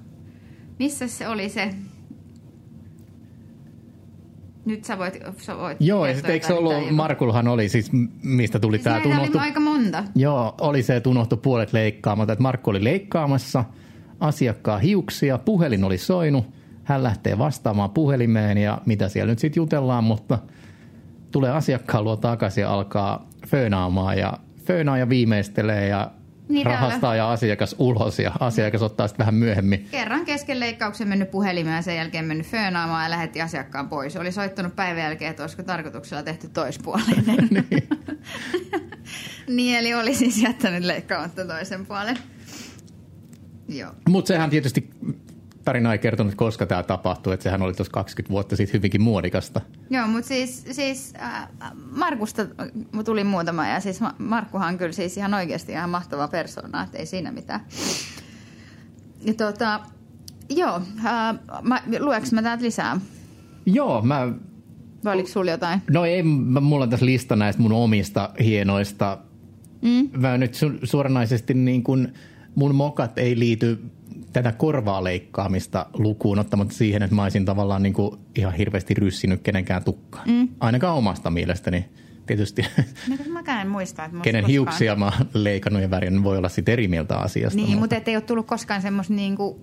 [0.78, 1.74] missä se oli se
[4.64, 7.90] nyt sä voit, sä voit Joo, ja sitten eikö se ollut, Markulhan oli siis,
[8.22, 9.38] mistä tuli siis tämä tunohtu.
[9.38, 10.05] aika monta.
[10.14, 13.64] Joo, oli se, että unohtui puolet leikkaamatta, että Markku oli leikkaamassa
[14.20, 16.46] asiakkaan hiuksia, puhelin oli soinut,
[16.85, 20.38] hän lähtee vastaamaan puhelimeen ja mitä siellä nyt sitten jutellaan, mutta
[21.33, 24.33] tulee asiakkaan luo takaisin ja alkaa föönaamaan ja
[24.64, 26.11] föönaa ja viimeistelee ja
[26.48, 27.16] niin rahastaa täällä.
[27.16, 29.88] ja asiakas ulos ja asiakas ottaa sitten vähän myöhemmin.
[29.90, 34.16] Kerran kesken leikkauksen mennyt puhelimeen ja sen jälkeen mennyt föönaamaan ja lähetti asiakkaan pois.
[34.16, 37.48] Oli soittanut päivän jälkeen, että olisiko tarkoituksella tehty toispuolinen.
[37.70, 37.88] niin.
[39.57, 42.18] niin, eli oli siis jättänyt leikkaamatta toisen puolen.
[44.09, 44.90] Mutta sehän tietysti
[45.64, 49.61] tarina ei kertonut, koska tämä tapahtui, että sehän oli tuossa 20 vuotta sitten hyvinkin muodikasta.
[49.90, 51.48] Joo, mutta siis, siis äh,
[51.90, 52.46] Markusta
[53.05, 57.07] tuli muutama ja siis Markkuhan on kyllä siis ihan oikeasti ihan mahtava persona, että ei
[57.07, 57.61] siinä mitään.
[59.20, 59.81] Ja tota,
[60.50, 63.00] joo, äh, mä, lueks mä täältä lisää?
[63.66, 64.33] Joo, mä...
[65.05, 65.83] Vai oliko sulla jotain?
[65.90, 69.18] No ei, mä, mulla on tässä lista näistä mun omista hienoista.
[69.83, 70.20] Mm.
[70.20, 72.14] Mä nyt su, suoranaisesti niin kuin,
[72.55, 73.79] mun mokat ei liity
[74.35, 79.42] tätä korvaa leikkaamista lukuun ottamatta siihen, että mä olisin tavallaan niin kuin ihan hirveästi ryssinyt
[79.42, 80.29] kenenkään tukkaan.
[80.29, 80.49] Mm.
[80.61, 81.88] Ainakaan omasta mielestäni
[82.27, 82.62] tietysti.
[83.09, 84.53] No, mäkään en muista, että Kenen koskaan...
[84.53, 87.57] hiuksia mä leikannut ja värjännyt, voi olla sitten eri mieltä asiasta.
[87.57, 89.57] Niin, mutta, mutta ei ole tullut koskaan semmoista, niin kuin,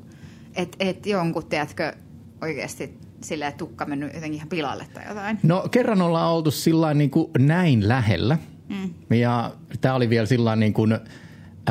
[0.55, 1.93] että, että jonkun, tiedätkö,
[2.41, 5.39] oikeasti sillä tukka mennyt jotenkin ihan pilalle tai jotain?
[5.43, 8.37] No kerran ollaan oltu sillä niin kuin näin lähellä.
[8.69, 9.17] Mm.
[9.17, 10.97] Ja tämä oli vielä sillä niin kuin–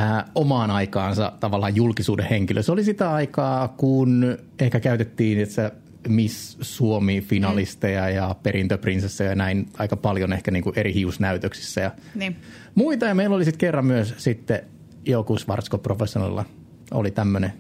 [0.00, 2.62] ää, omaan aikaansa tavallaan julkisuuden henkilö.
[2.62, 5.72] Se oli sitä aikaa, kun ehkä käytettiin että
[6.08, 8.14] Miss Suomi-finalisteja mm.
[8.14, 12.36] ja perintöprinsesseja ja näin aika paljon ehkä niin kuin eri hiusnäytöksissä ja niin.
[12.74, 13.06] muita.
[13.06, 14.60] Ja meillä oli sitten kerran myös sitten
[15.04, 16.44] joku Svartsko Professionalilla
[16.90, 17.52] oli tämmöinen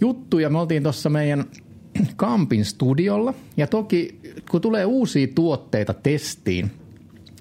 [0.00, 1.44] juttu ja me oltiin tuossa meidän
[2.16, 3.34] Kampin studiolla.
[3.56, 6.70] Ja toki kun tulee uusia tuotteita testiin,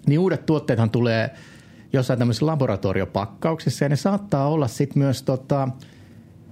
[0.08, 1.30] niin uudet tuotteethan tulee–
[1.93, 5.67] jossain tämmöisissä laboratoriopakkauksissa ja ne saattaa olla sitten myös tota,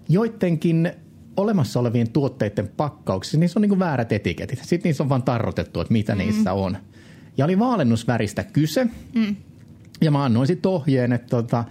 [0.09, 0.91] joidenkin
[1.37, 4.59] olemassa olevien tuotteiden pakkauksissa, niissä on niinku väärät etiketit.
[4.63, 6.19] Sitten niissä on vaan tarrotettu, että mitä mm.
[6.19, 6.77] niissä on.
[7.37, 8.87] Ja oli vaalennusväristä kyse.
[9.15, 9.35] Mm.
[10.01, 11.63] Ja mä annoin sitten ohjeen, että tota,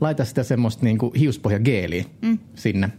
[0.00, 2.38] laita sitä semmoista niinku hiuspohjageeliä mm.
[2.54, 2.90] sinne,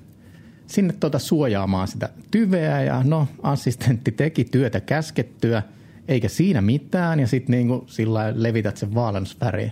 [0.67, 2.83] sinne tota suojaamaan sitä tyveä.
[2.83, 5.63] Ja no, assistentti teki työtä käskettyä,
[6.07, 7.19] eikä siinä mitään.
[7.19, 9.71] Ja sitten niinku sillä levität sen vaalennusväriin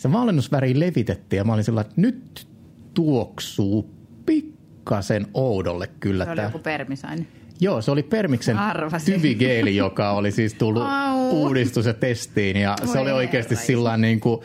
[0.00, 2.48] se valennusväri levitettiin ja mä olin sillä että nyt
[2.94, 3.90] tuoksuu
[4.26, 6.24] pikkasen oudolle kyllä.
[6.24, 7.26] Se oli joku permisainen.
[7.60, 9.14] Joo, se oli Permiksen Arvasin.
[9.14, 11.30] tyvigeeli, joka oli siis tullut Au.
[11.30, 12.56] uudistus ja testiin.
[12.56, 14.40] Ja Voi se oli oikeasti sillä niin kuin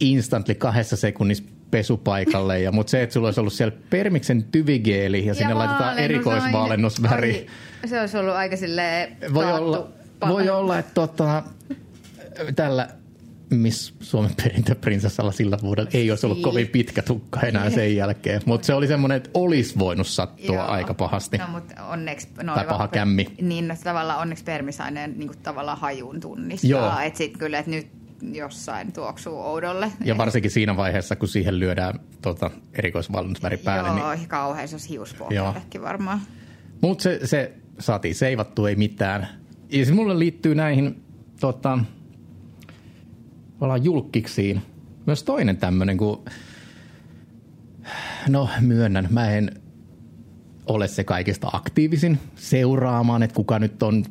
[0.00, 2.60] instantly kahdessa sekunnissa pesupaikalle.
[2.60, 7.46] Ja, mutta se, että sulla olisi ollut siellä Permiksen tyvigeeli ja, ja sinne laitetaan erikoisvaalennusväri.
[7.86, 9.88] Se olisi ollut aika silleen voi olla,
[10.28, 11.42] voi olla, että tota,
[12.56, 12.88] tällä
[13.50, 18.42] Miss Suomen perintöprinsessalla sillä vuodella ei olisi ollut kovin pitkä tukka enää sen jälkeen.
[18.46, 20.66] Mutta se oli semmoinen, että olisi voinut sattua Joo.
[20.66, 21.38] aika pahasti.
[21.38, 22.28] No, mutta onneksi...
[22.42, 23.26] No, tai paha kämmi.
[23.40, 27.02] Niin, no, tavallaan onneksi permisaineen niin tavallaan hajun tunnistaa.
[27.02, 27.86] Että sitten kyllä, että nyt
[28.32, 29.92] jossain tuoksuu oudolle.
[30.04, 34.00] Ja varsinkin siinä vaiheessa, kun siihen lyödään tota, erikoisvalmennusväri päälle.
[34.00, 34.28] Joo, niin...
[34.28, 36.20] kauhean se hiuspohjallekin varmaan.
[36.80, 39.28] Mutta se, se saatiin seivattu, ei mitään.
[39.68, 41.04] Ja se mulle liittyy näihin
[41.40, 41.78] tota,
[43.64, 44.62] ollaan julkiksiin.
[45.06, 46.24] Myös toinen tämmöinen, kun
[48.28, 49.50] no myönnän, mä en
[50.66, 54.04] ole se kaikista aktiivisin seuraamaan, että kuka nyt on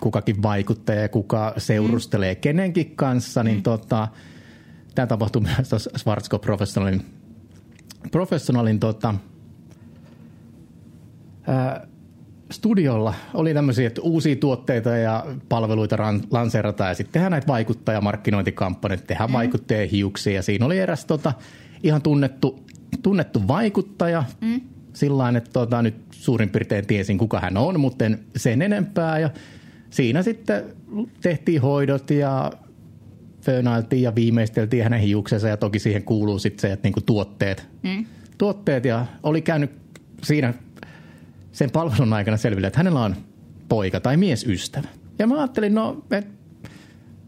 [0.00, 2.40] kukakin vaikuttaja ja kuka seurustelee mm.
[2.40, 3.62] kenenkin kanssa, niin mm.
[3.62, 4.08] tota,
[4.94, 7.06] tämä tapahtui myös tuossa Schwarzko Professionalin,
[8.10, 9.14] professionalin tota,
[11.46, 11.86] ää,
[12.50, 19.06] studiolla oli tämmöisiä, että uusia tuotteita ja palveluita ran, lanseerataan ja sitten tehdään näitä vaikuttajamarkkinointikampanjoita,
[19.06, 19.34] tehdään mm.
[19.34, 19.88] vaikuttajia
[20.34, 21.32] ja siinä oli eräs tota,
[21.82, 22.66] ihan tunnettu,
[23.02, 24.60] tunnettu vaikuttaja, mm.
[24.92, 29.30] sillä että tota, nyt suurin piirtein tiesin kuka hän on, mutta en sen enempää ja
[29.90, 30.64] siinä sitten
[31.20, 32.52] tehtiin hoidot ja
[33.42, 38.06] föönailtiin ja viimeisteltiin hänen hiuksensa ja toki siihen kuuluu sitten se, että niinku tuotteet, mm.
[38.38, 39.70] tuotteet ja oli käynyt
[40.22, 40.54] siinä
[41.58, 43.16] sen palvelun aikana selville, että hänellä on
[43.68, 44.88] poika tai miesystävä.
[45.18, 46.30] Ja mä ajattelin, no, että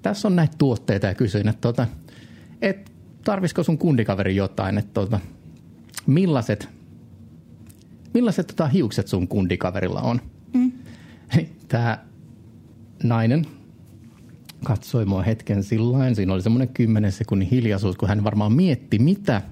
[0.03, 1.87] tässä on näitä tuotteita ja kysyin, että, tota,
[2.63, 2.91] että
[3.25, 5.21] tarvisiko sun kundikaveri jotain, että tota,
[6.07, 6.69] millaiset,
[8.15, 10.21] millaiset tota, hiukset sun kundikaverilla on.
[10.55, 10.73] Mm.
[11.69, 11.99] Tämä
[13.03, 13.47] nainen
[14.65, 16.15] katsoi mua hetken sillain.
[16.15, 19.43] Siinä oli semmoinen kymmenen sekunnin hiljaisuus, kun hän varmaan mietti, mitä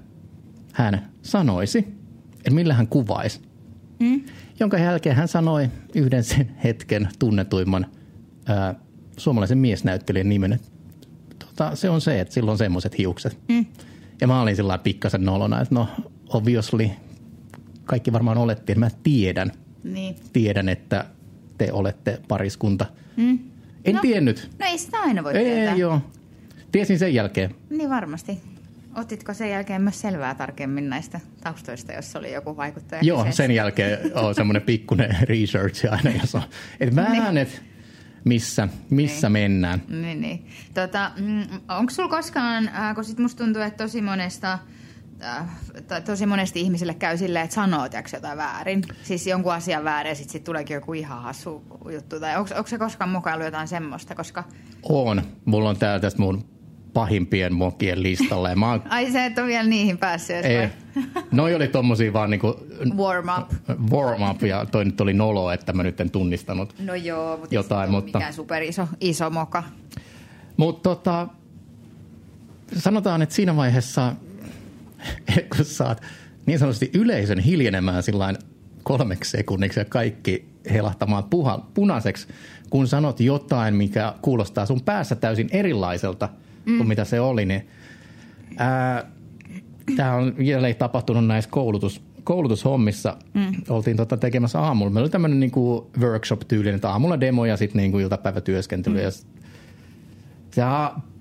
[0.73, 1.79] hän sanoisi,
[2.37, 3.48] että millä hän kuvaisi.
[3.99, 4.21] Mm.
[4.59, 7.85] Jonka jälkeen hän sanoi yhden sen hetken tunnetuimman
[8.45, 8.75] ää,
[9.17, 10.59] suomalaisen miesnäyttelijän nimen.
[11.39, 13.37] Tota, se on se, että sillä on semmoiset hiukset.
[13.49, 13.65] Mm.
[14.21, 15.87] Ja mä olin sillä pikkasen nolona, että no
[16.29, 16.89] obviously
[17.85, 19.51] kaikki varmaan olettiin, että mä tiedän.
[19.83, 20.15] Niin.
[20.33, 21.05] Tiedän, että
[21.57, 22.85] te olette pariskunta.
[23.17, 23.39] Mm.
[23.85, 24.49] En no, tiennyt.
[24.59, 25.73] No ei sitä aina voi ei, tietää.
[25.73, 26.01] Ei, joo.
[26.71, 27.55] Tiesin sen jälkeen.
[27.69, 28.41] Niin varmasti.
[28.95, 33.01] Otitko sen jälkeen myös selvää tarkemmin näistä taustoista, jos oli joku vaikuttaja?
[33.03, 33.43] Joo, kyseessä?
[33.43, 36.41] sen jälkeen on semmoinen pikkuinen research aina, jos on.
[36.79, 37.37] Että vähän, niin.
[37.37, 37.57] että
[38.25, 39.51] missä, missä niin.
[39.51, 39.81] mennään.
[39.87, 40.47] Niin, niin.
[40.73, 44.59] Tota, mm, onko sulla koskaan, äh, kun sit musta tuntuu, että tosi monesta
[45.23, 45.47] äh,
[46.05, 48.83] tosi monesti ihmisille käy silleen, että sanoo jotain väärin.
[49.03, 52.19] Siis jonkun asian väärin ja sitten sit tuleekin joku ihan hassu juttu.
[52.19, 54.15] Tai onko se koskaan mukailu jotain semmoista?
[54.15, 54.43] Koska...
[54.83, 55.21] On.
[55.45, 56.58] Mulla on täällä tästä mun
[56.93, 58.55] pahimpien mokien listalle.
[58.55, 58.83] Mä oon...
[58.89, 60.45] Ai se et ole vielä niihin päässyt.
[60.45, 60.69] Ei.
[61.31, 62.67] Noi oli tommosia vaan niinku...
[62.97, 63.51] Warm up.
[63.91, 67.55] Warm up ja toi nyt oli nolo, että mä nyt en tunnistanut No joo, mutta
[67.55, 68.17] jotain, mutta...
[68.17, 69.63] mikään super iso, iso moka.
[70.57, 71.27] Mutta tota,
[72.77, 74.15] sanotaan, että siinä vaiheessa,
[75.55, 76.01] kun saat
[76.45, 78.37] niin sanotusti yleisön hiljenemään sillain
[78.83, 82.27] kolmeksi sekunniksi ja kaikki helahtamaan puha, punaiseksi,
[82.69, 86.29] kun sanot jotain, mikä kuulostaa sun päässä täysin erilaiselta–
[86.69, 86.77] mm.
[86.77, 87.67] kuin mitä se oli, niin
[89.95, 93.17] tämä on jälleen tapahtunut näissä koulutus, koulutushommissa.
[93.33, 93.51] Mm.
[93.69, 94.91] Oltiin tota tekemässä aamulla.
[94.91, 98.95] Meillä oli tämmöinen niinku workshop-tyylinen, että aamulla demo ja sitten niinku iltapäivätyöskentely.
[98.95, 99.03] Mm.
[99.03, 100.61] Ja se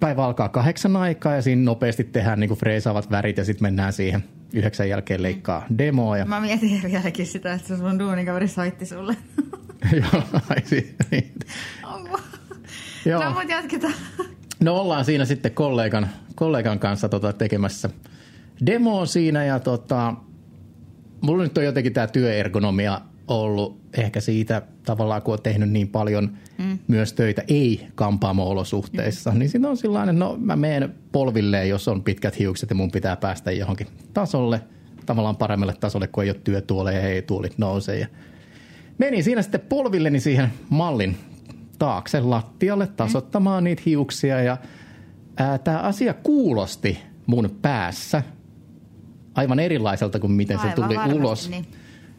[0.01, 4.25] päivä alkaa kahdeksan aikaa ja siinä nopeasti tehdään niinku freesaavat värit ja sitten mennään siihen
[4.53, 5.79] yhdeksän jälkeen leikkaa mm.
[5.79, 6.19] demoa.
[6.19, 6.25] Ja...
[6.25, 9.17] Mä mietin vieläkin sitä, että sun duunikaveri soitti sulle.
[10.01, 10.57] Joo, ai
[11.11, 11.35] niin.
[13.05, 13.25] Joo.
[13.25, 13.95] No, mutta jatketaan.
[14.61, 17.91] No ollaan siinä sitten kollegan, kollegan kanssa tota tekemässä
[18.67, 20.15] demoa siinä ja tota,
[21.21, 26.37] mulla nyt on jotenkin tämä työergonomia ollut ehkä siitä tavallaan, kun on tehnyt niin paljon
[26.59, 26.79] mm.
[26.89, 29.39] myös töitä ei-kampaamo-olosuhteissa, mm.
[29.39, 33.17] niin siinä on sellainen, no mä menen polvilleen, jos on pitkät hiukset ja mun pitää
[33.17, 34.61] päästä johonkin tasolle,
[35.07, 37.99] tavallaan paremmalle tasolle, kun ei ole työtuoleja ja ei tuolit nousee.
[37.99, 38.07] Ja
[38.99, 41.17] menin siinä sitten polvilleni siihen mallin
[41.79, 44.57] taakse lattialle tasottamaan niitä hiuksia ja
[45.65, 48.23] tämä asia kuulosti mun päässä
[49.35, 51.51] aivan erilaiselta kuin miten aivan se tuli varmasti, ulos.
[51.51, 51.67] Niin.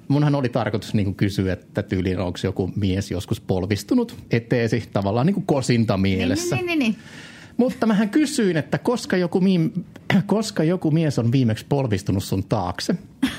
[0.08, 5.34] Munhan oli tarkoitus niin kysyä, että tyyliin onko joku mies joskus polvistunut eteesi tavallaan niin
[5.34, 6.56] kuin kosinta mielessä.
[6.56, 7.04] Niin, niin, niin, niin.
[7.58, 9.72] Mutta mähän kysyin, että koska joku, mi-
[10.26, 12.96] koska joku mies on viimeksi polvistunut sun taakse.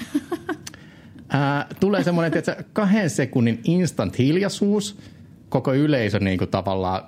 [1.29, 2.33] Ää, tulee semmoinen
[2.73, 4.97] kahden sekunnin instant hiljaisuus–
[5.51, 7.03] koko yleisö niin kuin tavallaan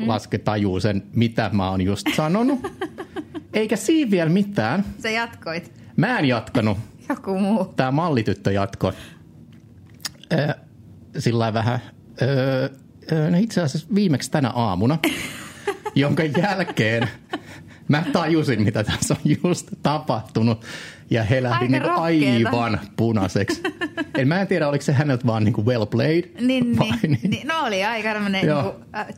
[0.00, 0.08] mm.
[0.08, 2.60] laske tajuu sen, mitä mä oon just sanonut.
[3.52, 4.84] Eikä siinä vielä mitään.
[5.02, 5.72] Sä jatkoit.
[5.96, 6.78] Mä en jatkanut.
[7.08, 7.64] Joku muu.
[7.64, 8.92] Tämä mallityttö jatkoi.
[11.18, 11.80] Sillä vähän.
[12.22, 14.98] Äh, itse asiassa viimeksi tänä aamuna,
[15.94, 17.08] jonka jälkeen
[17.90, 20.64] mä tajusin, mitä tässä on just tapahtunut
[21.10, 23.62] ja helähdin niin aivan punaiseksi.
[24.18, 26.30] en mä en tiedä, oliko se häneltä vaan niin kuin well played.
[26.40, 27.30] Niin, vai, niin.
[27.30, 27.48] niin.
[27.48, 28.74] No oli aika tämmöinen niin uh,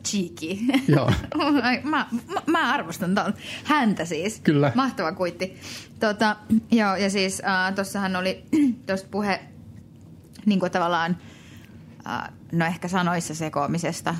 [0.07, 0.81] cheeky.
[0.87, 1.11] Joo.
[1.83, 3.33] mä, mä, mä, arvostan ton.
[3.63, 4.39] häntä siis.
[4.39, 4.71] Kyllä.
[4.75, 5.57] Mahtava kuitti.
[5.99, 6.35] Tota,
[6.71, 8.43] joo, ja siis uh, tossahan oli
[8.87, 9.39] tuosta puhe
[10.45, 11.17] niin kuin tavallaan,
[11.99, 14.15] uh, no ehkä sanoissa sekoamisesta,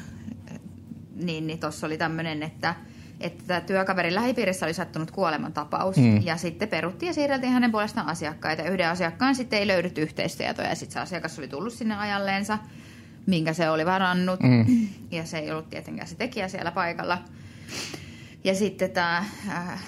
[1.16, 2.76] niin, niin tuossa oli tämmöinen, että–
[3.24, 6.22] että työkaverin lähipiirissä oli sattunut kuolemantapaus mm.
[6.22, 8.64] ja sitten peruttiin ja siirreltiin hänen puolestaan asiakkaita.
[8.64, 12.58] Yhden asiakkaan sitten ei löydytty yhteistietoja ja sitten se asiakas oli tullut sinne ajalleensa,
[13.26, 14.88] minkä se oli varannut mm.
[15.12, 17.18] ja se ei ollut tietenkään se tekijä siellä paikalla.
[18.44, 19.18] Ja sitten tämä
[19.50, 19.84] äh,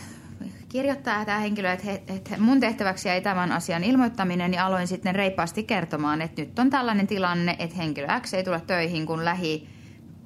[0.69, 5.15] kirjoittaa tämä henkilö, että, he, että mun tehtäväksi jäi tämän asian ilmoittaminen ja aloin sitten
[5.15, 9.67] reippaasti kertomaan, että nyt on tällainen tilanne, että henkilö X ei tule töihin, kun lähi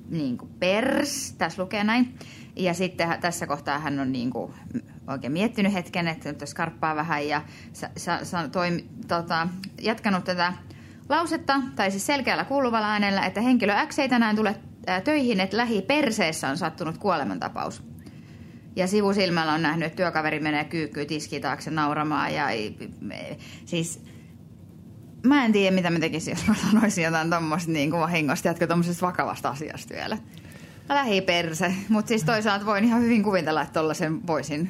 [0.10, 2.14] niin kuin pers, tässä lukee näin.
[2.60, 4.54] Ja sitten tässä kohtaa hän on niin kuin
[5.08, 7.42] oikein miettinyt hetken, että nyt skarppaa vähän ja
[7.74, 9.48] sa, sa, sa, toimi, tota,
[9.82, 10.54] jatkanut tätä
[11.10, 14.56] lausetta, tai siis selkeällä kuuluvalla äänellä, että henkilö X ei tänään tule
[15.04, 17.84] töihin, että lähi perseessä on sattunut kuolemantapaus.
[18.76, 22.34] Ja sivusilmällä on nähnyt, että työkaveri menee kyykkyyn tiski taakse nauramaan.
[22.34, 22.48] Ja,
[23.66, 24.04] siis
[25.24, 29.06] mä en tiedä, mitä mä tekisin, jos mä sanoisin jotain tuommoista niin vahingosta, jatka tuommoisesta
[29.06, 30.18] vakavasta asiasta vielä.
[30.90, 34.70] Lähiperse, mutta siis toisaalta voin ihan hyvin kuvitella, että tollaisen voisin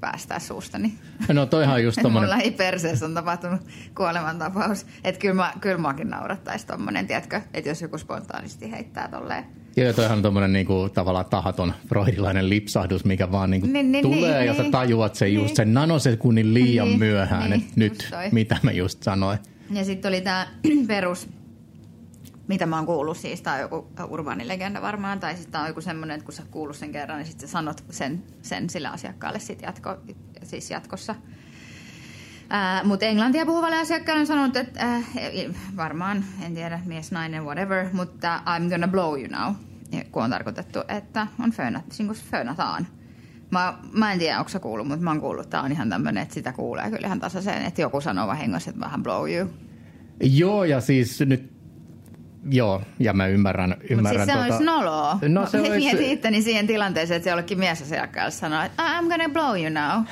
[0.00, 0.92] päästää suustani.
[1.32, 2.28] No toihan just tommonen...
[2.28, 3.60] Mulla lähiperseessä on tapahtunut
[3.96, 4.86] kuolemantapaus.
[5.04, 9.44] Että kyllä, mä, kyllä muakin naurattaisi tommonen, tiedätkö, että jos joku spontaanisti heittää tolleen.
[9.76, 14.38] Joo, toihan on tommonen niinku, tavallaan tahaton freudilainen lipsahdus, mikä vaan niinku niin, niin, tulee
[14.38, 15.40] niin, ja niin, sä tajuat sen niin.
[15.40, 19.38] just sen nanosekunnin liian niin, myöhään, niin, että nyt mitä mä just sanoin.
[19.70, 20.46] Ja sitten oli tämä
[20.86, 21.28] perus,
[22.48, 26.14] mitä mä oon kuullut siis, tämä on joku urbaanilegenda varmaan, tai sitten on joku semmoinen,
[26.14, 29.62] että kun sä kuullut sen kerran, niin sitten sä sanot sen, sen sille asiakkaalle sit
[29.62, 29.96] jatko,
[30.42, 31.14] siis jatkossa.
[32.84, 35.04] mutta englantia puhuvalle asiakkaalle on sanonut, että äh,
[35.76, 39.54] varmaan, en tiedä, mies, nainen, whatever, mutta I'm gonna blow you now,
[40.12, 42.86] kun on tarkoitettu, että on föönat, kuin föönataan.
[43.50, 46.22] Mä, mä en tiedä, onko se kuullut, mutta mä oon kuullut, että on ihan tämmöinen,
[46.22, 49.48] että sitä kuulee kyllä ihan tasaiseen, että joku sanoo vahingossa, että vähän blow you.
[50.22, 51.53] Joo, ja siis nyt
[52.50, 53.76] Joo, ja mä ymmärrän.
[53.90, 54.44] ymmärrän Mutta siis se tota...
[54.44, 55.18] olisi noloa.
[55.28, 55.76] No, se olisi...
[55.76, 60.04] Mietin itteni siihen tilanteeseen, että se jollekin miesasiakkaalle sanoo, että I'm gonna blow you now.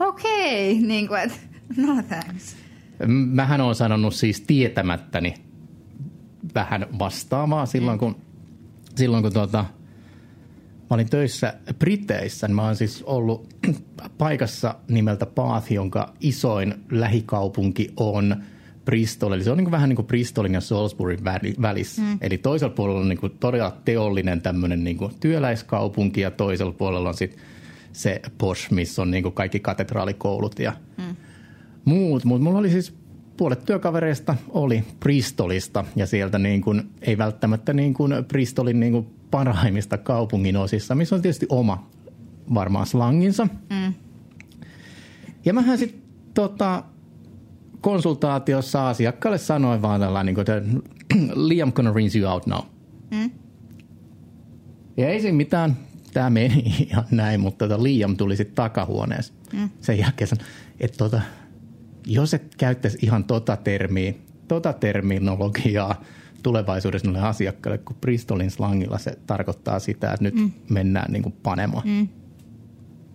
[0.08, 0.86] Okei, okay.
[0.86, 1.36] niin kuin, että
[1.76, 2.56] no thanks.
[3.06, 5.34] Mähän on sanonut siis tietämättäni
[6.54, 8.16] vähän vastaavaa silloin, kun,
[8.96, 9.64] silloin kun tuota,
[10.78, 12.48] mä olin töissä Briteissä.
[12.48, 13.54] Mä oon siis ollut
[14.18, 18.36] paikassa nimeltä Bath, jonka isoin lähikaupunki on–
[18.86, 21.24] Bristol, eli se on niin kuin vähän niin kuin Bristolin ja Salisburyn
[21.62, 22.02] välissä.
[22.02, 22.18] Mm.
[22.20, 27.08] Eli toisella puolella on niin kuin todella teollinen tämmöinen niin kuin työläiskaupunki ja toisella puolella
[27.08, 27.40] on sitten
[27.92, 31.16] se Posh, missä on niin kuin kaikki katedraalikoulut ja mm.
[31.84, 32.24] muut.
[32.24, 32.94] Mutta mulla oli siis
[33.36, 39.06] puolet työkavereista oli Bristolista ja sieltä niin kuin, ei välttämättä niin kuin Bristolin niin kuin
[39.30, 41.90] parhaimmista kaupungin osissa, missä on tietysti oma
[42.54, 43.48] varmaan slanginsa.
[43.70, 43.94] Mm.
[45.44, 46.02] Ja mähän sitten
[46.34, 46.84] tota,
[47.86, 50.62] konsultaatiossa asiakkaalle sanoin vaan tällainen, niin että
[51.34, 52.60] Liam gonna rinse you out now.
[53.10, 53.30] Mm.
[54.96, 55.76] Ja ei siinä mitään,
[56.12, 59.32] tämä meni ihan näin, mutta tota Liam tuli sitten takahuoneessa.
[59.52, 59.70] Mm.
[59.80, 60.46] Sen jälkeen sanoi,
[60.80, 61.20] että tota,
[62.06, 64.14] jos et käyttäisi ihan tota termiä,
[64.48, 66.04] tota terminologiaa
[66.42, 70.52] tulevaisuudessa noille asiakkaille, kun Bristolin slangilla se tarkoittaa sitä, että nyt mm.
[70.70, 71.88] mennään niin kuin panemaan.
[71.88, 72.08] Mm.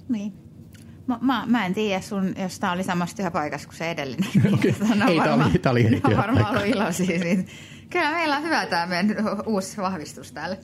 [0.10, 0.34] Niin.
[1.08, 4.30] Mä, mä, mä en tiedä sun, jos tämä oli samassa työpaikassa kuin se edellinen.
[4.54, 4.72] Okay.
[5.10, 7.52] Ei, tämä oli, tää oli eri varmaan ollut iloisia siitä.
[7.90, 10.58] Kyllä meillä on hyvä tämä meidän uusi vahvistus täällä.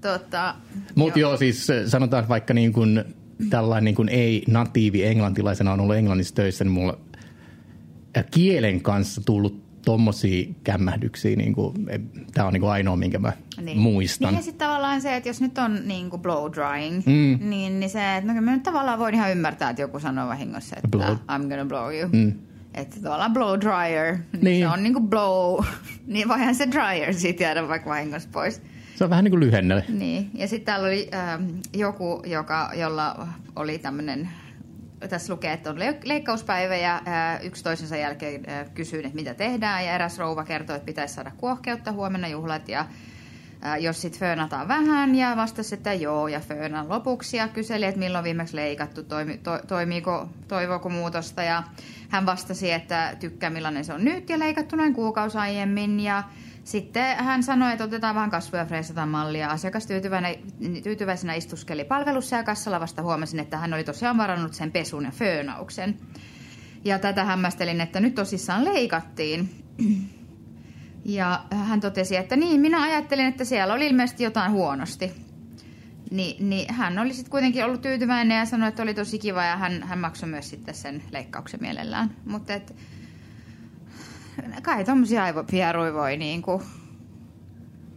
[0.00, 0.54] Tota,
[0.94, 1.30] Mutta joo.
[1.30, 3.04] joo, siis sanotaan vaikka niin kuin
[3.50, 6.98] tällainen niin kuin ei-natiivi englantilaisena on ollut Englannissa töissä, niin mulla
[8.30, 11.74] kielen kanssa tullut tommosia kämmähdyksiä, niin kuin,
[12.34, 13.78] tämä on niin kuin ainoa, minkä mä niin.
[13.78, 14.28] muistan.
[14.28, 17.50] Niin ja sitten tavallaan se, että jos nyt on niin kuin blow drying, mm.
[17.50, 20.76] niin, niin se, että no, mä nyt tavallaan voin ihan ymmärtää, että joku sanoo vahingossa,
[20.76, 21.16] että blow.
[21.16, 22.08] I'm gonna blow you.
[22.12, 22.32] Mm.
[22.74, 24.64] Että tavallaan blow dryer, niin, niin.
[24.64, 25.64] se on niin kuin blow,
[26.06, 28.62] niin voihan se dryer siitä jäädä vaikka vahingossa pois.
[28.96, 29.84] Se on vähän niin kuin lyhenne.
[29.88, 34.28] Niin, ja sitten täällä oli ähm, joku, joka, jolla oli tämmöinen
[35.08, 37.02] tässä lukee, että on leikkauspäivä ja
[37.42, 39.84] yksi toisensa jälkeen kysyin, että mitä tehdään.
[39.84, 42.86] Ja eräs rouva kertoi, että pitäisi saada kuohkeutta huomenna juhlat ja
[43.80, 48.24] jos sitten föönataan vähän ja vastasi, että joo ja föönan lopuksi ja kyseli, että milloin
[48.24, 51.62] viimeksi leikattu, toimi, to, toimiiko, toivooko muutosta ja
[52.08, 56.22] hän vastasi, että tykkää millainen se on nyt ja leikattu noin kuukausi aiemmin ja
[56.64, 59.48] sitten hän sanoi, että otetaan vähän kasvuja freesataan mallia.
[59.48, 59.86] Asiakas
[60.82, 65.10] tyytyväisenä istuskeli palvelussa ja kassalla vasta huomasin, että hän oli tosiaan varannut sen pesun ja
[65.10, 65.98] föönauksen.
[66.84, 69.50] Ja tätä hämmästelin, että nyt tosissaan leikattiin.
[71.04, 75.12] Ja hän totesi, että niin, minä ajattelin, että siellä oli ilmeisesti jotain huonosti.
[76.10, 79.56] Ni, niin hän oli sitten kuitenkin ollut tyytyväinen ja sanoi, että oli tosi kiva ja
[79.56, 82.16] hän, hän maksoi myös sitten sen leikkauksen mielellään.
[82.24, 82.52] Mutta
[84.62, 86.62] kai tuommoisia aivopieruja voi niin kuin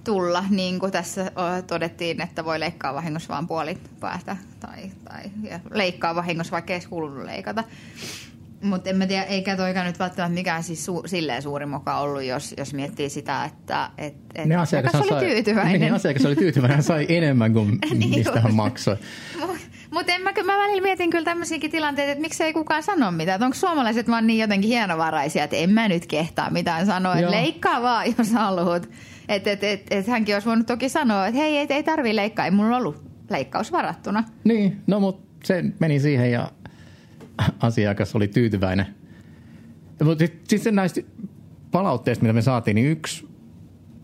[0.03, 1.31] tulla, niin kuin tässä
[1.67, 5.23] todettiin, että voi leikkaa vahingossa vain puolit päästä tai, tai
[5.71, 7.63] leikkaa vahingossa, vaikka ei kuulunut leikata.
[8.61, 12.23] Mutta en mä tiedä, eikä toika nyt välttämättä mikään siis su, silleen suuri moka ollut,
[12.23, 15.81] jos, jos miettii sitä, että et, et ne asiakas, asiakas oli tyytyväinen.
[15.81, 18.97] Niin, asiakas oli tyytyväinen, hän sai enemmän kuin niin mistä hän maksoi.
[19.93, 23.43] Mutta mä, mä välillä mietin kyllä tämmöisiäkin tilanteita, että miksei kukaan sano mitään.
[23.43, 27.15] Onko suomalaiset vaan niin jotenkin hienovaraisia, että en mä nyt kehtaa mitään sanoa.
[27.15, 28.89] Että leikkaa vaan, jos haluat.
[29.29, 32.45] Että et, et, et hänkin olisi voinut toki sanoa, että hei, ei, ei tarvi leikkaa.
[32.45, 34.23] Ei mulla ollut leikkaus varattuna.
[34.43, 36.51] Niin, no mutta se meni siihen ja
[37.59, 38.85] asiakas oli tyytyväinen.
[40.03, 41.01] Mutta sitten sit näistä
[41.71, 43.27] palautteista, mitä me saatiin, niin yksi,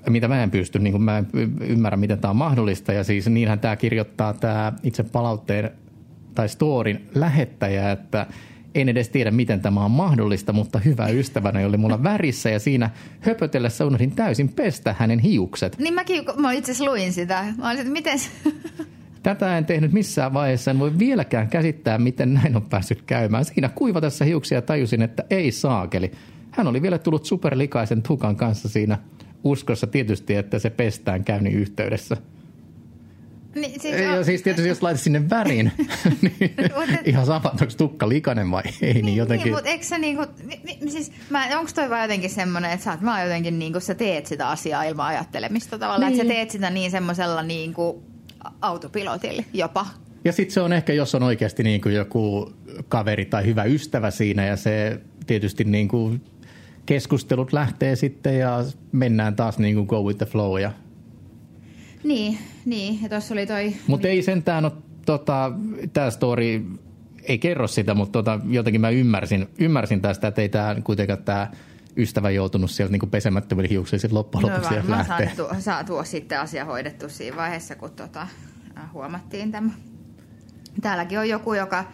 [0.10, 1.28] mitä mä en pysty, niin mä en
[1.62, 2.94] ymmärrä, miten tämä on mahdollista.
[2.94, 5.72] Ja siis niinhän tämä kirjoittaa tämä itse palautteen
[6.36, 8.28] tai storin lähettäjä, että
[8.76, 12.90] en edes tiedä, miten tämä on mahdollista, mutta hyvä ystävänä oli mulla värissä ja siinä
[13.20, 15.78] höpötellessä unohdin täysin pestä hänen hiukset.
[15.78, 17.46] Niin mäkin, mä itse asiassa luin sitä.
[17.58, 18.20] Mä olisin, että miten
[19.24, 20.72] Tätä en tehnyt missään vaiheessa.
[20.72, 23.46] En voi vieläkään käsittää, miten näin on päässyt käymään.
[23.46, 26.12] Siinä kuivatessa hiuksia tajusin, että ei saakeli.
[26.52, 28.98] Hän oli vielä tullut superlikaisen tukan kanssa siinä
[29.44, 32.18] uskossa tietysti, että se pestään käynnin yhteydessä.
[33.56, 34.26] Niin, siis, on...
[34.26, 35.72] siis tietysti jos laitat sinne värin,
[36.22, 36.56] niin
[37.06, 39.46] ihan sama, onko tukka likainen vai ei, niin, niin jotenkin...
[39.46, 40.26] Niin, mutta eikö sä niinku,
[40.90, 41.12] siis
[41.58, 44.84] onko toi vaan jotenkin semmoinen, että sä oot vaan jotenkin niinku, sä teet sitä asiaa
[44.84, 46.22] ilman ajattelemista tavallaan, niin.
[46.22, 48.04] että sä teet sitä niin semmoisella niinku
[48.62, 49.86] autopilotille jopa.
[50.26, 52.54] Ja sitten se on ehkä, jos on oikeasti niin kuin joku
[52.88, 56.22] kaveri tai hyvä ystävä siinä ja se tietysti niin kuin
[56.90, 60.60] keskustelut lähtee sitten ja mennään taas niin kuin go with the flow.
[60.60, 60.72] Ja...
[62.04, 63.00] Niin, niin.
[63.04, 63.74] Ja tuossa oli toi...
[63.88, 64.74] Mutta ei sentään ole,
[65.06, 65.52] tota,
[65.94, 66.66] tämä story
[67.24, 71.52] ei kerro sitä, mutta tota, jotenkin mä ymmärsin, ymmärsin tästä, että ei tämä kuitenkaan tämä
[71.98, 75.32] ystävä joutunut sieltä niin pesemättömille hiuksille sitten loppujen no, lopuksi lähteä.
[75.36, 78.22] Saa, saa tuo sitten asia hoidettu siinä vaiheessa, kun tota,
[78.78, 79.72] äh, huomattiin tämä.
[80.82, 81.86] Täälläkin on joku, joka,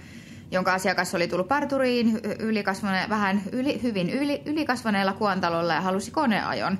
[0.52, 6.80] jonka asiakas oli tullut parturiin ylikasvane, vähän yli, hyvin yli, ylikasvaneella kuontalolla ja halusi koneajon.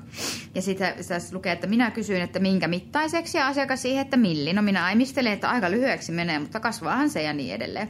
[0.54, 4.52] Ja sitten tässä lukee, että minä kysyin, että minkä mittaiseksi ja asiakas siihen, että milli.
[4.52, 7.88] No minä aimistelen, että aika lyhyeksi menee, mutta kasvaahan se ja niin edelleen.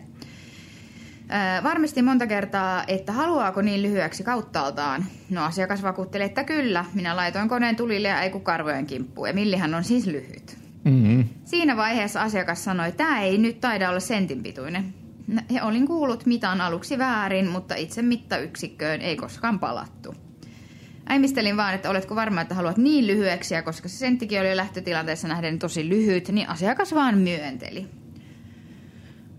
[1.62, 5.04] Varmisti monta kertaa, että haluaako niin lyhyeksi kauttaaltaan.
[5.30, 6.84] No asiakas vakuutteli, että kyllä.
[6.94, 9.28] Minä laitoin koneen tulille ja ei kun karvojen kimppuun.
[9.28, 10.58] Ja millihän on siis lyhyt.
[10.84, 11.24] Mm-hmm.
[11.44, 14.94] Siinä vaiheessa asiakas sanoi, että tämä ei nyt taida olla sentin pituinen.
[15.62, 20.14] Olin kuullut mitan aluksi väärin, mutta itse mittayksikköön ei koskaan palattu.
[21.08, 25.28] Äimistelin vaan, että oletko varma, että haluat niin lyhyeksi, ja koska se senttikin oli lähtötilanteessa
[25.28, 27.86] nähden tosi lyhyt, niin asiakas vaan myönteli.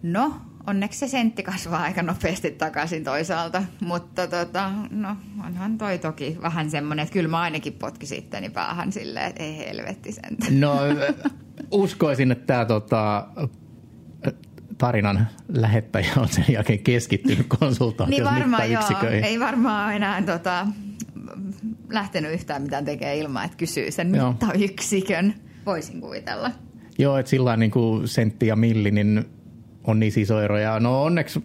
[0.03, 0.33] No,
[0.67, 5.15] onneksi se sentti kasvaa aika nopeasti takaisin toisaalta, mutta tota, no,
[5.45, 9.57] onhan toi toki vähän semmoinen, että kyllä mä ainakin potkisin itteni päähän silleen, että ei
[9.57, 10.45] helvetti sentä.
[10.51, 10.79] No
[11.71, 13.27] uskoisin, että tämä tota,
[14.78, 18.84] tarinan lähettäjä on sen jälkeen keskittynyt konsultaation niin varmaan joo,
[19.23, 20.67] ei varmaan enää tota,
[21.89, 24.30] lähtenyt yhtään mitään tekemään ilman, että kysyy sen joo.
[24.30, 25.34] mittayksikön.
[25.65, 26.51] Voisin kuvitella.
[26.97, 29.25] Joo, että sillä niin kuin sentti ja milli, niin
[29.84, 30.57] on niin iso ero.
[30.57, 31.43] Ja no onneksi,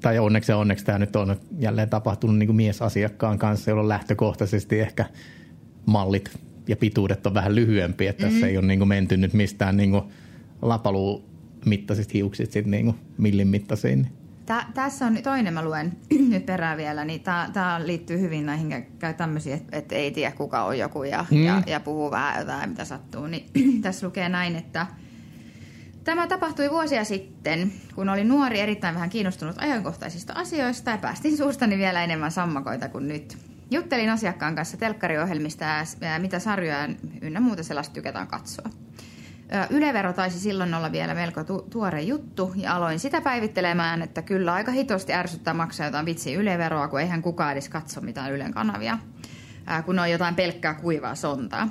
[0.00, 4.80] tai onneksi ja onneksi tämä nyt on jälleen tapahtunut niin kuin miesasiakkaan kanssa, jolloin lähtökohtaisesti
[4.80, 5.04] ehkä
[5.86, 6.30] mallit
[6.68, 8.10] ja pituudet on vähän lyhyempiä.
[8.10, 8.32] Että mm.
[8.32, 10.02] tässä ei ole niin kuin menty nyt mistään niin kuin
[10.62, 11.29] lapaluu
[11.66, 14.08] mittaisista hiuksista sitten niin millin mittaisiin.
[14.46, 15.92] Tä, tässä on toinen, mä luen
[16.30, 17.20] nyt perään vielä, niin
[17.52, 21.44] tämä liittyy hyvin näihin käy tämmöisiä, että et ei tiedä kuka on joku ja, mm.
[21.44, 23.26] ja, ja puhuu vähän jotain, mitä sattuu.
[23.26, 23.46] Niin
[23.82, 24.86] tässä lukee näin, että–
[26.04, 31.78] Tämä tapahtui vuosia sitten, kun olin nuori erittäin vähän kiinnostunut ajankohtaisista asioista ja päästin suustani
[31.78, 33.38] vielä enemmän sammakoita kuin nyt.
[33.70, 36.88] Juttelin asiakkaan kanssa telkkariohjelmista ja mitä sarjoja
[37.22, 38.70] ynnä muuta sellaista tykätään katsoa.
[39.70, 44.52] Ylevero taisi silloin olla vielä melko tu- tuore juttu ja aloin sitä päivittelemään, että kyllä
[44.52, 48.98] aika hitosti ärsyttää maksaa jotain vitsi yleveroa, kun eihän kukaan edes katso mitään Ylen kanavia,
[49.86, 51.68] kun on jotain pelkkää kuivaa sontaa.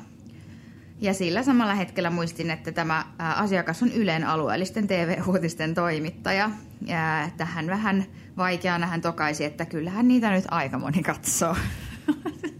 [1.01, 6.49] Ja sillä samalla hetkellä muistin, että tämä asiakas on Ylen alueellisten TV-uutisten toimittaja.
[6.85, 8.05] Ja tähän vähän
[8.37, 11.55] vaikeana hän tokaisi, että kyllähän niitä nyt aika moni katsoo.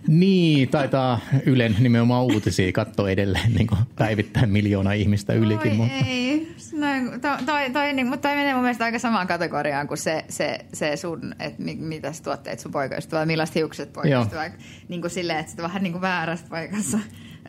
[0.07, 5.71] Niin, taitaa Ylen nimenomaan uutisia katsoa edelleen niin kuin päivittäin miljoona ihmistä ylikin.
[5.71, 5.93] Oi, mutta...
[6.07, 6.55] ei.
[6.73, 6.87] No,
[7.21, 10.59] toi, toi, toi, niin, mutta toi menee mun mielestä aika samaan kategoriaan kuin se, se,
[10.73, 14.51] se sun, että mi, mitä tuotteet sun poikaystävä, millaiset hiukset poikaystävä.
[14.87, 16.99] Niin kuin silleen, että vähän niin kuin väärässä paikassa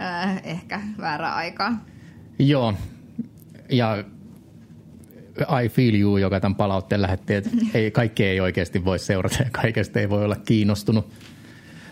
[0.00, 1.72] äh, ehkä väärä aika.
[2.38, 2.74] Joo,
[3.68, 4.04] ja
[5.64, 9.50] I feel you, joka tämän palautteen lähetti, että ei, kaikki ei oikeasti voi seurata ja
[9.52, 11.12] kaikesta ei voi olla kiinnostunut.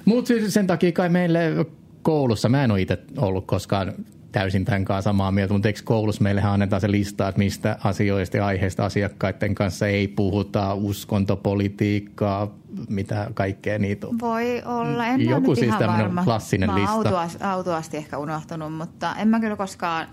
[0.09, 1.67] Mutta sen takia kai meille
[2.03, 3.93] koulussa, mä en ole itse ollut koskaan
[4.33, 8.37] täysin tämän kanssa samaa mieltä, mutta eikö koulussa meillehän annetaan se lista, että mistä asioista
[8.37, 12.55] ja aiheista asiakkaiden kanssa ei puhuta, uskontopolitiikkaa,
[12.89, 14.19] mitä kaikkea niitä on.
[14.21, 16.93] Voi olla, en Joku siis tämmöinen klassinen mä lista.
[16.93, 20.07] Autuasti, autuasti ehkä unohtunut, mutta en mä kyllä koskaan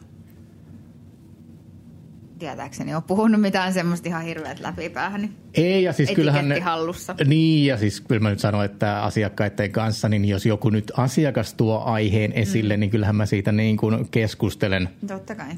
[2.40, 5.22] tietääkseni ole puhunut mitään semmoista ihan hirveät läpipäähän.
[5.22, 7.16] Niin Ei, ja siis kyllähän ne, hallussa.
[7.26, 11.54] Niin, ja siis kyllä mä nyt sanon, että asiakkaiden kanssa, niin jos joku nyt asiakas
[11.54, 12.80] tuo aiheen esille, mm.
[12.80, 14.90] niin kyllähän mä siitä niin kuin keskustelen.
[15.08, 15.50] Totta kai.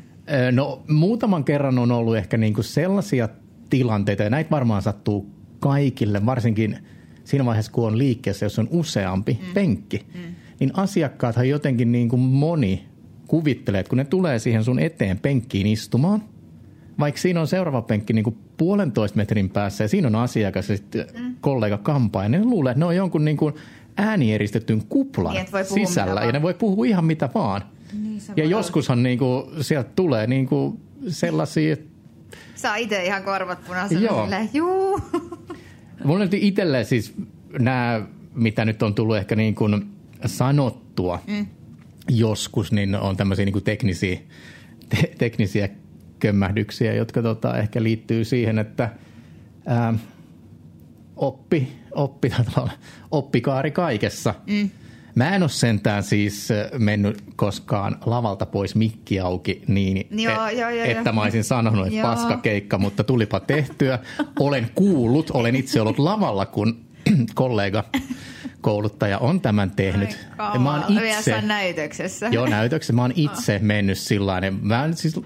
[0.51, 3.30] No muutaman kerran on ollut ehkä niin kuin sellaisia
[3.69, 6.78] tilanteita, ja näitä varmaan sattuu kaikille, varsinkin
[7.23, 9.53] siinä vaiheessa, kun on liikkeessä, jos on useampi mm.
[9.53, 10.36] penkki, mm.
[10.59, 12.86] niin asiakkaathan jotenkin niin kuin moni
[13.28, 16.23] kuvittelee, että kun ne tulee siihen sun eteen penkkiin istumaan,
[17.00, 20.78] vaikka siinä on seuraava penkki niin kuin puolentoista metrin päässä ja siinä on asiakas ja
[20.78, 21.36] sitten mm.
[21.41, 23.54] kollega kampaa, ja ne luulee, että ne on jonkun niin kuin
[23.98, 27.62] äänieristetyn kuplan niin, sisällä ja ne voi puhua ihan mitä vaan.
[28.02, 31.78] Niin, ja joskushan niin kuin, sieltä tulee niin kuin sellaisia...
[32.56, 34.24] Saa itse ihan korvat punaisena Joo.
[34.24, 35.02] silleen, juu.
[36.04, 37.14] Mulla nyt itselle siis
[37.60, 38.02] nämä,
[38.34, 39.86] mitä nyt on tullut ehkä niin kuin
[40.26, 41.48] sanottua mm.
[42.10, 44.20] joskus, niin on tämmöisiä niin kuin teknisiä,
[44.89, 45.70] te, teknisiä
[46.20, 48.89] kömmähdyksiä, jotka tota, ehkä liittyy siihen, että
[49.65, 49.93] ää,
[51.15, 52.32] oppi, oppi,
[53.11, 54.34] oppikaari kaikessa.
[54.47, 54.70] Mm.
[55.15, 60.70] Mä en ole sentään siis mennyt koskaan lavalta pois mikki auki niin, joo, et, joo,
[60.70, 63.99] joo, että mä olisin sanonut, että paska keikka, mutta tulipa tehtyä.
[64.39, 66.80] Olen kuullut, olen itse ollut lavalla, kun
[67.36, 67.84] kollega
[68.61, 70.28] kouluttaja on tämän tehnyt.
[70.38, 72.28] Ai, mä oon itse, näytöksessä.
[72.32, 72.93] Joo, näytöksessä.
[72.93, 75.22] Mä oon itse mennyt sillä Mä siis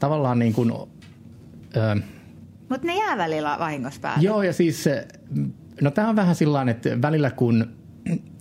[0.00, 0.72] tavallaan niin kuin...
[2.68, 4.24] mutta ne jää välillä vahingossa päälle.
[4.24, 4.88] Joo, ja siis...
[5.80, 7.66] No tämä on vähän sillä että välillä kun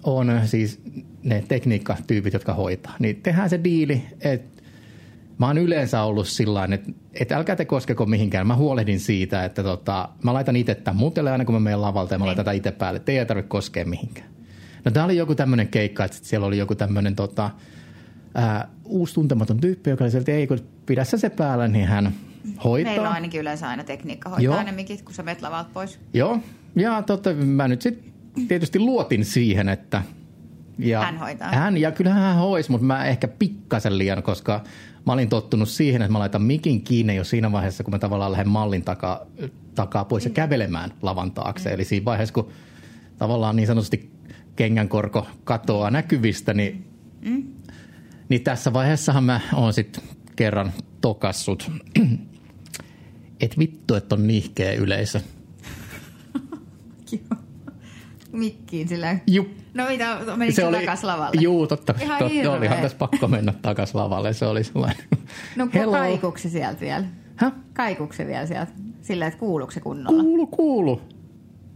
[0.04, 0.82] on siis
[1.24, 4.64] ne tekniikkatyypit, jotka hoitaa, niin tehdään se diili, että
[5.38, 8.48] mä oon yleensä ollut sillä että, että älkää te koskeko mihinkään.
[8.48, 12.16] Mä huolehdin siitä, että tota, mä laitan itse tämän mutelle aina kun mä menen lavalta
[12.16, 13.00] ja mä laitan tätä itse päälle.
[13.00, 14.30] Te ei tarvitse koskea mihinkään.
[14.86, 17.52] No tää oli joku tämmöinen keikka, että siellä oli joku tämmöinen tota,
[18.36, 22.14] ää, uusi tuntematon tyyppi, joka oli sieltä, ei kun pidä se päällä, niin hän
[22.64, 22.94] hoitaa.
[22.94, 24.64] Meillä on ainakin yleensä aina tekniikka hoitaa Joo.
[24.64, 26.00] ne mikit, kun sä vet lavalta pois.
[26.14, 26.40] Joo,
[26.76, 28.14] ja totta, mä nyt sitten
[28.48, 30.04] tietysti luotin siihen, että
[30.80, 31.52] ja hän hoitaa.
[31.52, 34.64] Hän, ja kyllähän hän hoisi, mutta mä ehkä pikkasen liian, koska
[35.06, 38.32] mä olin tottunut siihen, että mä laitan mikin kiinni jo siinä vaiheessa, kun mä tavallaan
[38.32, 39.26] lähden mallin takaa,
[39.76, 40.34] takaa pois ja mm.
[40.34, 41.70] kävelemään lavan taakse.
[41.70, 41.74] Mm.
[41.74, 42.50] Eli siinä vaiheessa, kun
[43.18, 44.12] tavallaan niin sanotusti
[44.56, 46.86] kengänkorko katoaa näkyvistä, niin,
[47.22, 47.44] mm.
[48.30, 50.04] Niin tässä vaiheessahan mä oon sitten
[50.36, 51.72] kerran tokassut,
[53.42, 55.22] että vittu, että on nihkeä yleisö.
[58.32, 59.18] mikkiin sillä.
[59.28, 59.48] Jup.
[59.74, 61.42] No mitä, menikö se oli, takas lavalle?
[61.42, 61.96] Juu, totta.
[62.02, 64.34] Ihan totta olihan tässä pakko mennä takas lavalle.
[64.34, 65.04] Se oli sellainen.
[65.56, 67.06] No kaikuuko se sieltä vielä?
[67.36, 67.54] Häh?
[67.74, 68.72] Kaikuuko se vielä sieltä?
[69.02, 70.24] Sillä, että kuuluuko se kunnolla?
[70.24, 71.02] Kuulu, kuulu.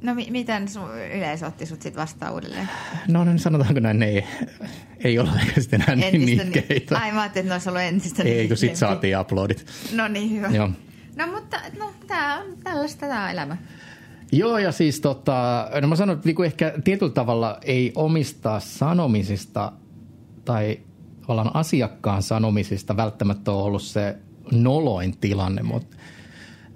[0.03, 2.69] No mi- miten sun yleisö otti sut sit vastaan uudelleen?
[3.07, 4.23] No niin sanotaanko näin, ei,
[5.03, 5.29] ei ole
[5.59, 6.97] sitten enää niin nihkeitä.
[6.99, 9.65] Ai mä ajattelin, että ne olisi ollut entistä Ei, kun sit saatiin uploadit.
[9.95, 10.47] No niin, hyvä.
[10.47, 10.69] Joo.
[11.15, 13.57] No mutta no, tää on tällaista tämä elämä.
[14.31, 19.71] Joo, ja siis tota, no mä sanon, että niinku ehkä tietyllä tavalla ei omistaa sanomisista
[20.45, 20.79] tai
[21.21, 24.15] tavallaan asiakkaan sanomisista välttämättä ole ollut se
[24.51, 25.97] noloin tilanne, mutta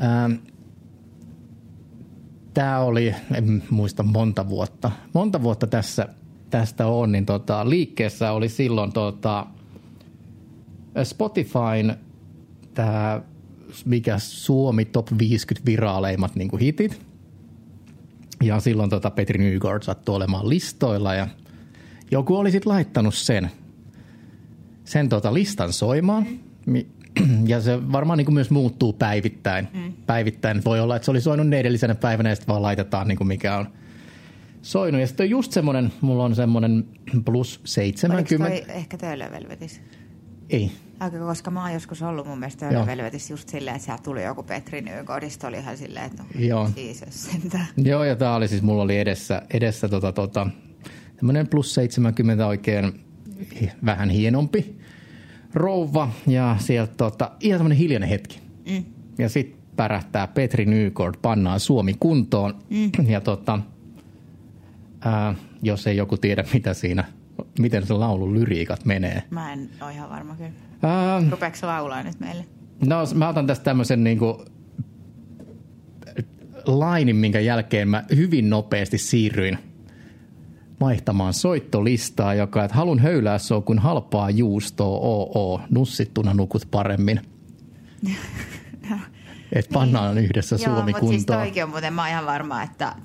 [0.03, 0.33] ähm,
[2.57, 6.07] tämä oli, en muista monta vuotta, monta vuotta tässä,
[6.49, 9.45] tästä on, niin tota, liikkeessä oli silloin tota,
[11.03, 11.95] Spotifyn
[12.73, 13.21] tämä
[13.85, 16.99] mikä Suomi Top 50 viraaleimmat niin hitit–
[18.43, 21.27] ja silloin tota Petri Nygård sattui olemaan listoilla ja
[22.11, 23.51] joku oli sitten laittanut sen,
[24.83, 26.25] sen tota listan soimaan.
[26.65, 26.85] Mm.
[27.45, 29.67] Ja se varmaan niin myös muuttuu päivittäin.
[29.73, 29.93] Mm.
[30.05, 33.27] Päivittäin voi olla, että se oli soinut edellisenä päivänä ja sitten vaan laitetaan niin kuin
[33.27, 33.67] mikä on
[34.61, 35.01] soinut.
[35.01, 36.85] Ja sitten on just semmoinen, mulla on semmoinen
[37.25, 38.45] plus 70.
[38.45, 39.81] Oliko toi ehkä Töölövelvetis?
[40.49, 40.71] Ei.
[40.99, 44.43] Aika, koska mä oon joskus ollut mun mielestä Töölövelvetissä just silleen, että sieltä tuli joku
[44.43, 46.69] Petri Nykodista, oli ihan silleen, että no, Joo.
[47.09, 47.67] sentään.
[47.77, 50.47] Joo, ja tää oli siis, mulla oli edessä, edessä tota, tota,
[51.15, 53.05] tämmönen plus 70 oikein
[53.85, 54.77] vähän hienompi
[55.53, 58.39] rouva, ja sieltä tota, ihan semmoinen hiljainen hetki.
[58.69, 58.85] Mm.
[59.17, 63.09] Ja sitten pärähtää Petri Nykord, pannaan Suomi kuntoon, mm.
[63.09, 63.59] ja tota,
[65.01, 67.03] ää, jos ei joku tiedä, mitä siinä
[67.59, 69.23] miten se laulun lyriikat menee.
[69.29, 70.51] Mä en ole ihan varma kyllä.
[71.17, 72.45] Ähm, Rupeeko laulaa nyt meille?
[72.85, 74.45] No mä otan tästä tämmöisen niinku
[76.65, 79.57] lainin, minkä jälkeen mä hyvin nopeasti siirryin
[80.79, 87.21] vaihtamaan soittolistaa, joka, että halun höylää se on kuin halpaa juustoa, oo, nussittuna nukut paremmin.
[89.53, 91.39] Että pannaan yhdessä Joo, Suomi mutta siis kuntoon.
[91.39, 92.95] toikin on muuten, mä oon ihan varma, että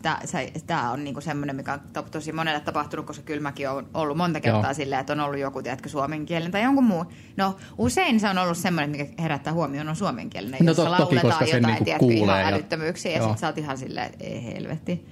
[0.66, 4.16] tämä on niinku semmoinen, mikä on to- tosi monelle tapahtunut, koska kyllä mäkin on ollut
[4.16, 4.74] monta kertaa Joo.
[4.74, 7.04] silleen, että on ollut joku, tiedätkö, suomenkielinen tai jonkun muu.
[7.36, 11.14] No usein se on ollut semmoinen, mikä herättää huomioon, on suomenkielinen, No jossa to- toki,
[11.16, 13.28] lauletaan sen jotain, niinku tiedätkö, ihan ja- älyttömyyksiä ja, Joo.
[13.28, 15.06] sit sä oot ihan silleen, että ei helvetti.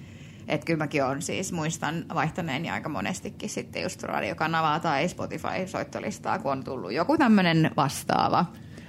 [0.51, 6.53] Että kyllä mäkin on siis, muistan vaihtaneeni aika monestikin sitten just radiokanavaa tai Spotify-soittolistaa, kun
[6.53, 8.47] on tullut joku tämmöinen vastaava.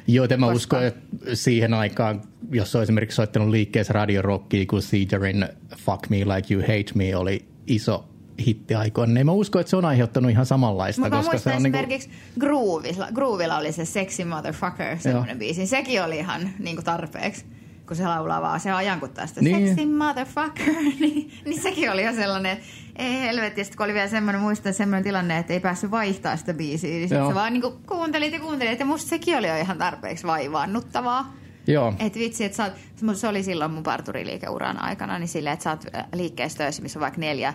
[0.07, 1.01] Joo, että mä Koska- uskon, että
[1.33, 5.47] siihen aikaan, jos on esimerkiksi soittanut liikkeessä radiorockia, kun Caesarin
[5.77, 8.07] Fuck Me Like You Hate Me oli iso
[8.45, 11.01] hitti aikoina, niin mä uskon, että se on aiheuttanut ihan samanlaista.
[11.01, 12.09] Mutta mä koska se muistan on niinku- esimerkiksi
[12.39, 15.67] Groovilla, Groovilla oli se Sexy Motherfucker, semmoinen biisi.
[15.67, 17.45] Sekin oli ihan niin kuin tarpeeksi,
[17.91, 19.67] kun se laulaa vaan, se ajankuttaa sitä Niin.
[19.67, 22.65] Sexy Motherfucker, niin, niin sekin oli ihan sellainen, että
[22.95, 23.63] ei helvetti.
[23.63, 27.09] Sitten kun oli vielä semmoinen, muistan semmoinen tilanne, että ei päässyt vaihtaa sitä biisiä, niin
[27.09, 30.27] sitten se vaan niin kuin kuuntelit ja kuuntelit, ja musta sekin oli jo ihan tarpeeksi
[30.27, 31.33] vaivaannuttavaa.
[31.67, 32.71] Joo, Et vitsi, että sä
[33.07, 36.81] oot, se oli silloin mun parturiliikeuran aikana, niin silleen, että sä oot äh, liikkeessä töissä,
[36.81, 37.53] missä on vaikka neljä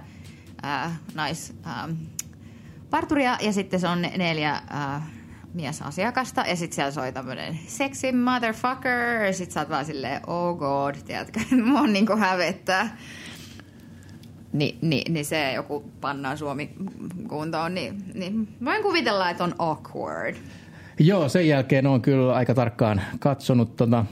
[0.64, 1.96] äh, nais, äh,
[2.90, 5.02] parturia ja sitten se on ne- neljä äh,
[5.56, 10.56] miesasiakasta ja sitten siellä soi tämmönen sexy motherfucker ja sit sä oot vaan silleen, oh
[10.56, 12.96] god, tiedätkö, mua on niinku hävettää.
[14.52, 16.70] Ni, ni, niin se joku pannaan Suomi
[17.28, 20.36] kuntoon, niin, niin voin kuvitella, että on awkward.
[20.98, 24.04] Joo, sen jälkeen on kyllä aika tarkkaan katsonut, tota,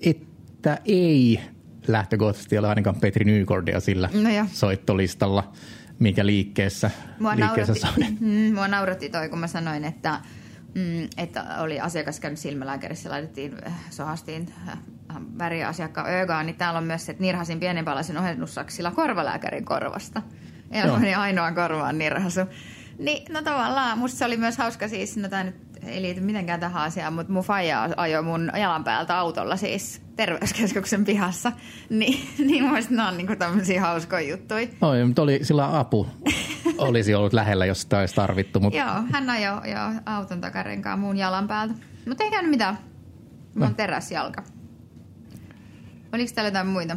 [0.00, 1.40] että ei
[1.88, 5.52] lähtökohtaisesti ole ainakaan Petri Nykordia sillä No soittolistalla,
[5.98, 8.16] mikä liikkeessä, Mua liikkeessä nauratti, soi.
[8.48, 10.20] mm, mua nauratti toi, kun mä sanoin, että,
[10.74, 14.78] mm, että oli asiakas käynyt silmälääkärissä, laitettiin, äh, sohastiin äh,
[15.38, 20.22] väriasiakkaan öögaan, niin täällä on myös se, että nirhasin pienen palasen ohennussaksilla korvalääkärin korvasta.
[20.70, 20.98] Ja Joo.
[20.98, 22.40] meni ainoa korvaan nirhasu.
[22.98, 26.60] Niin, no tavallaan, musta se oli myös hauska siis, no tää nyt ei liity mitenkään
[26.60, 31.52] tähän asiaan, mutta mun faija ajoi mun jalan päältä autolla siis terveyskeskuksen pihassa.
[31.90, 34.66] Niin, niin mun mielestä ne on niinku tämmöisiä hauskoja juttuja.
[34.80, 36.06] Oi, mutta oli sillä apu.
[36.80, 38.60] olisi ollut lähellä, jos sitä olisi tarvittu.
[38.60, 41.74] Mutta Joo, hän ajoi jo auton takarenkaan muun jalan päältä.
[42.06, 42.78] Mutta ei käynyt mitään.
[43.54, 44.42] Mulla on teräsjalka.
[46.12, 46.96] Oliko täällä jotain muita?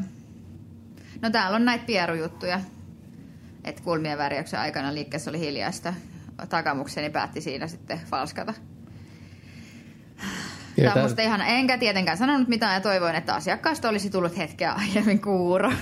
[1.21, 2.59] No täällä on näitä pierujuttuja.
[3.63, 5.93] Että kulmien värjäyksen aikana liikkeessä oli hiljaista.
[6.49, 8.53] Takamukseni päätti siinä sitten falskata.
[10.75, 14.71] Tämä on musta ihan, enkä tietenkään sanonut mitään ja toivoin, että asiakkaasta olisi tullut hetkeä
[14.71, 15.73] aiemmin kuuro.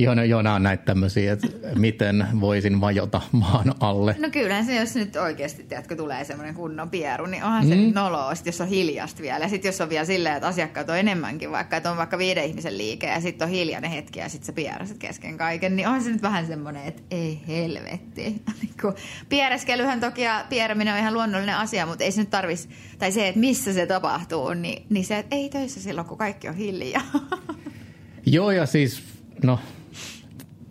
[0.00, 4.16] Joo, no, joo, nämä on näitä tämmöisiä, että miten voisin vajota maan alle.
[4.18, 7.80] No kyllä se, jos nyt oikeasti, tiedätkö, tulee semmoinen kunnon pieru, niin onhan se Mm.
[7.80, 9.44] nyt noloa, sit jos on hiljasta vielä.
[9.44, 12.44] Ja sitten jos on vielä silleen, että asiakkaat on enemmänkin, vaikka että on vaikka viiden
[12.44, 16.02] ihmisen liike ja sitten on hiljainen hetki ja sitten sä pierasit kesken kaiken, niin onhan
[16.04, 18.22] se nyt vähän semmoinen, että ei helvetti.
[18.62, 18.94] Niin kun
[19.28, 22.68] Piereskelyhän toki ja pieräminen on ihan luonnollinen asia, mutta ei se nyt tarvis,
[22.98, 26.48] tai se, että missä se tapahtuu, niin, niin se, että ei töissä silloin, kun kaikki
[26.48, 27.02] on hiljaa.
[28.26, 29.02] Joo, ja siis,
[29.42, 29.58] no,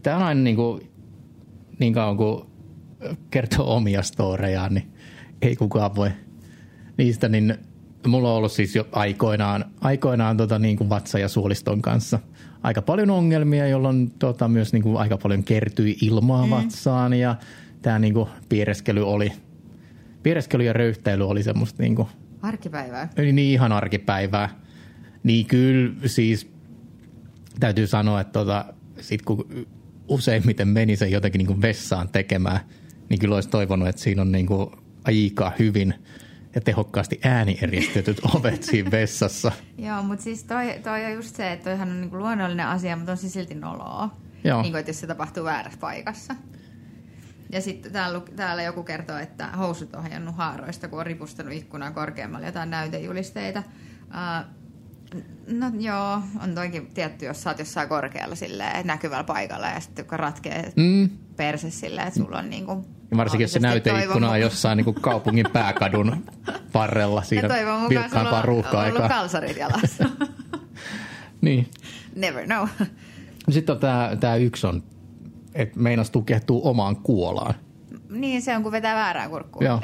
[0.08, 0.92] tämä on aina niin, kuin,
[1.80, 2.44] niin kauan kuin
[3.32, 4.92] kertoo omia storejaan, niin
[5.42, 6.10] ei kukaan voi
[6.98, 7.58] niistä, niin
[8.08, 12.20] mulla on ollut siis jo aikoinaan, aikoinaan tota, niin kuin vatsa- ja suoliston kanssa
[12.64, 16.50] aika paljon ongelmia, jolloin tota, myös niin kuin aika paljon kertyi ilmaa mm.
[16.50, 17.36] vatsaan ja
[17.82, 19.32] tämä niin kuin, piireskely oli,
[20.24, 22.08] piireskely ja röyhtäily oli semmoista niin kuin,
[22.42, 23.10] Arkipäivää.
[23.18, 24.50] Niin ihan arkipäivää.
[25.24, 26.52] Niin kyllä siis
[27.60, 29.68] täytyy sanoa, että tota, sit kun
[30.08, 32.60] useimmiten meni sen jotenkin niin kuin vessaan tekemään,
[33.10, 34.70] niin kyllä olisi toivonut, että siinä on niin kuin
[35.04, 35.94] aika hyvin
[36.56, 39.52] ja tehokkaasti äänieristetyt ovet siinä vessassa.
[39.78, 43.12] Joo, mutta siis toi, toi on just se, että toihan on niinku luonnollinen asia, mutta
[43.12, 44.18] on se silti noloa.
[44.44, 44.62] Joo.
[44.62, 46.36] Niin kuin, että jos se tapahtuu väärässä paikassa.
[47.52, 51.92] Ja sitten täällä, täällä joku kertoo, että housut on hajannut haaroista, kun on ripustanut ikkunaa
[51.92, 53.64] korkeammalle jotain näytejulisteita.
[54.08, 54.57] Uh,
[55.48, 60.06] no joo, on toikin tietty, jos sä oot jossain korkealla silleen, näkyvällä paikalla ja sitten
[60.06, 61.10] kun ratkee Mm.
[61.36, 62.86] perse silleen, että sulla on niinku...
[63.12, 66.26] Ja varsinkin jos se näyteikkuna on jossain niin kaupungin pääkadun
[66.74, 70.10] varrella Ja siinä toivon mukaan vilkkaampaa sulla on ollut kalsarit jalassa.
[71.42, 71.68] Niin.
[72.16, 72.68] Never know.
[73.50, 74.84] Sitten on tämä, tämä yksi on,
[75.56, 77.54] että meinas tukehtuu omaan kuolaan.
[78.10, 79.66] Niin, se on kun vetää väärään kurkkuun.
[79.66, 79.82] Joo.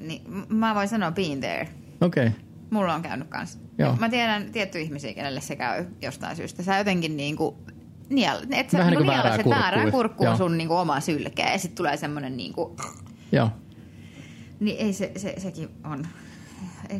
[0.00, 1.68] Niin, mä voin sanoa been there.
[2.00, 2.26] Okei.
[2.26, 2.40] Okay.
[2.70, 3.58] Mulla on käynyt kanssa.
[3.78, 3.96] Joo.
[3.96, 6.62] Mä tiedän tiettyjä ihmisiä, kenelle se käy jostain syystä.
[6.62, 7.58] Sä jotenkin niinku...
[8.08, 9.54] Niel, et sä Vähän niinku niinku väärää kurkkua.
[9.54, 10.36] väärää kurkkua Joo.
[10.36, 11.52] sun niinku oma sylkeä.
[11.52, 12.76] Ja sit tulee semmonen niinku...
[13.32, 13.50] Joo.
[14.60, 16.06] Niin ei se, se, sekin on...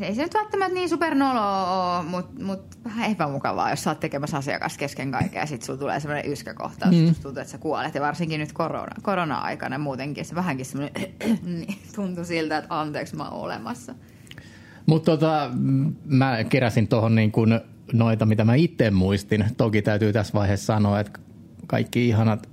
[0.01, 4.37] Ei se nyt välttämättä niin supernolo ole, mutta mut vähän epämukavaa, jos sä oot tekemässä
[4.37, 7.15] asiakas kesken kaiken ja sit sulla tulee semmoinen yskäkohtaus, mm.
[7.15, 7.95] tuntuu, että sä kuolet.
[7.95, 13.29] Ja varsinkin nyt korona, korona-aikana muutenkin se vähänkin semmoinen, niin tuntuu siltä, että anteeksi mä
[13.29, 13.95] oon olemassa.
[14.91, 15.51] Mutta tota,
[16.05, 17.61] mä keräsin tuohon niin kuin
[17.93, 19.45] noita, mitä mä itse muistin.
[19.57, 21.21] Toki täytyy tässä vaiheessa sanoa, että
[21.67, 22.49] kaikki ihanat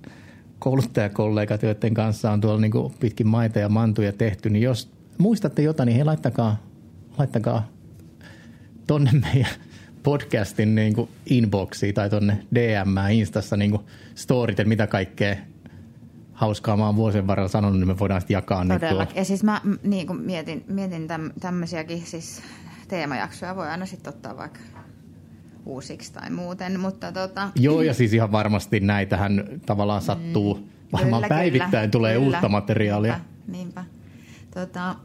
[0.59, 5.61] kouluttajakollegat, joiden kanssa on tuolla niin kuin pitkin maita ja mantuja tehty, niin jos muistatte
[5.61, 6.63] jotain, niin hei laittakaa,
[7.17, 7.67] laittakaa
[8.87, 9.51] tonne meidän
[10.03, 13.81] podcastin niin kuin inboxiin tai tonne DM Instassa niin kuin
[14.15, 15.35] storit, että mitä kaikkea
[16.37, 18.65] hauskaa mä oon vuosien varrella sanonut, niin me voidaan sitten jakaa.
[18.65, 19.07] Todella.
[19.15, 22.41] Ja siis mä niin kuin mietin, mietin täm, tämmöisiäkin siis
[22.87, 24.59] teemajaksoja voi aina sitten ottaa vaikka
[25.65, 27.49] uusiksi tai muuten, mutta tota...
[27.55, 30.53] Joo, ja siis ihan varmasti näitähän tavallaan sattuu.
[30.53, 33.19] Mm, Varmaan kyllä, päivittäin kyllä, tulee kyllä, uutta materiaalia.
[33.47, 33.83] Niinpä, niinpä.
[34.53, 34.95] Tota,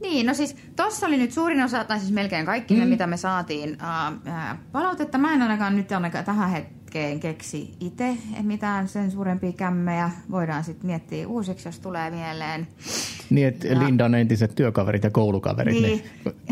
[0.00, 2.80] niin, no siis tuossa oli nyt suurin osa, tai siis melkein kaikki mm.
[2.80, 5.18] ne, mitä me saatiin uh, palautetta.
[5.18, 6.50] Mä en ainakaan nyt ainakaan tähän
[6.86, 10.10] hetkeen keksi itse mitään sen suurempia kämmejä.
[10.30, 12.68] Voidaan sitten miettiä uusiksi, jos tulee mieleen.
[13.30, 13.78] Niin, että ja...
[13.78, 15.74] Lindan entiset työkaverit ja koulukaverit.
[15.74, 16.04] Niin.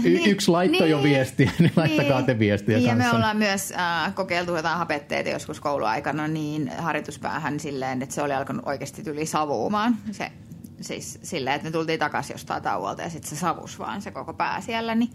[0.03, 0.26] Niin.
[0.26, 0.91] Y- yksi laittoi niin.
[0.91, 2.26] jo viestiä, niin laittakaa niin.
[2.26, 3.07] te viestiä niin, kanssa.
[3.07, 8.22] Ja me ollaan myös äh, kokeiltu jotain hapetteita joskus kouluaikana niin harjoituspäähän silleen, että se
[8.22, 9.97] oli alkanut oikeasti yli savuumaan.
[10.11, 10.32] Se
[10.80, 14.32] siis silleen, että me tultiin takaisin jostain tauolta ja sitten se savus vaan se koko
[14.32, 15.11] pää siellä, niin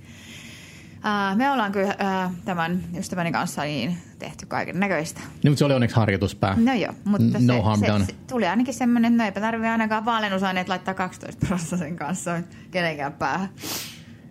[0.99, 1.87] Uh, me ollaan kyllä
[2.27, 5.19] uh, tämän ystäväni kanssa niin tehty kaiken näköistä.
[5.19, 6.57] Niin, mutta se oli onneksi harjoituspää.
[6.57, 8.05] No joo, mutta no se, harm se, done.
[8.05, 12.41] se, tuli ainakin semmoinen, että no eipä tarvitse ainakaan vaalennusaineet laittaa 12 prosenttia kanssa
[12.71, 13.49] kenenkään päähän.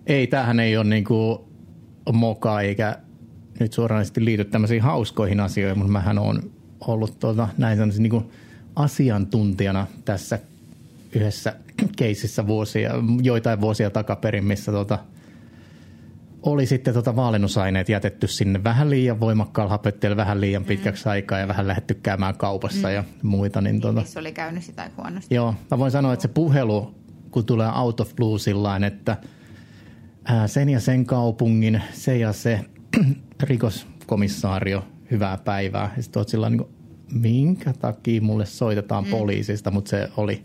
[0.06, 1.48] Ei, tämähän ei ole niinku
[2.12, 2.98] moka eikä
[3.60, 6.50] nyt suoranaisesti liity tämmöisiin hauskoihin asioihin, mutta mähän on
[6.80, 8.30] ollut tuota, näin niin
[8.76, 10.38] asiantuntijana tässä
[11.12, 11.54] yhdessä
[11.96, 12.90] keisissä vuosia,
[13.22, 14.98] joitain vuosia takaperin, missä tota,
[16.42, 20.66] oli sitten tota vaalennusaineet jätetty sinne vähän liian voimakkaalla hapetteella vähän liian mm.
[20.66, 21.10] pitkäksi mm.
[21.10, 22.94] aikaa ja vähän lähdetty käymään kaupassa mm.
[22.94, 23.60] ja muita.
[23.60, 25.34] Niin, tota, Missä oli käynyt sitä huonosti.
[25.34, 26.94] Joo, mä voin sanoa, että se puhelu,
[27.30, 29.16] kun tulee out of blue sillain, että
[30.24, 32.60] ää, sen ja sen kaupungin, se ja se
[33.42, 35.92] rikoskomissaario, hyvää päivää.
[35.96, 36.70] Ja sitten oot sillä niin kuin,
[37.12, 39.10] minkä takia mulle soitetaan mm.
[39.10, 40.44] poliisista, mutta se oli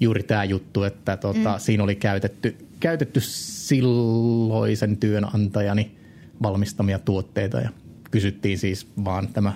[0.00, 1.58] juuri tämä juttu, että tota, mm.
[1.58, 5.96] siinä oli käytetty, käytetty silloisen työnantajani
[6.42, 7.70] valmistamia tuotteita ja
[8.10, 9.52] kysyttiin siis vaan tämä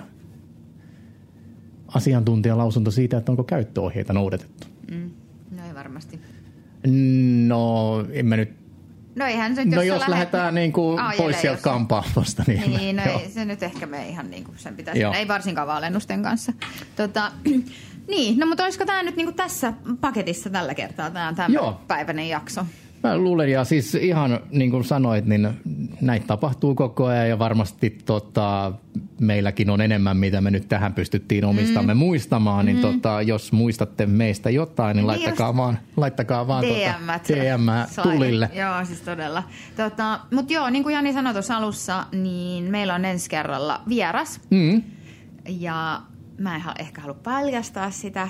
[1.87, 4.67] asiantuntijalausunto siitä, että onko käyttöohjeita noudatettu.
[4.91, 5.11] Mm.
[5.51, 6.19] No ei varmasti.
[7.47, 8.49] No, en mä nyt
[9.15, 12.43] No eihän se nyt, no jos, jos lähdetään niin kuin pois sieltä kampaamosta.
[12.47, 15.13] Niin, niin no ei, se nyt ehkä me ihan niin kuin sen pitäisi, joo.
[15.13, 16.53] ei varsinkaan vaalennusten kanssa.
[16.95, 17.31] Tota,
[18.11, 21.33] niin, no mutta olisiko tämä nyt niinku tässä paketissa tällä kertaa tämä
[21.87, 22.65] päiväinen jakso?
[23.03, 25.49] Mä luulen, ja siis ihan niin kuin sanoit, niin
[26.01, 28.71] näitä tapahtuu koko ajan ja varmasti tota,
[29.19, 31.97] meilläkin on enemmän, mitä me nyt tähän pystyttiin omistamme mm.
[31.97, 32.81] muistamaan, niin mm.
[32.81, 35.57] tota, jos muistatte meistä jotain, niin, niin laittakaa jos...
[35.57, 37.69] vaan, laittakaa vaan DM, tota, DM
[38.03, 38.49] tulille.
[38.53, 39.43] Joo, siis todella.
[39.77, 44.41] Tota, Mutta joo, niin kuin Jani sanoi tuossa alussa, niin meillä on ensi kerralla vieras.
[44.49, 44.83] Mm.
[45.49, 46.01] Ja
[46.37, 48.29] mä en ehkä halua paljastaa sitä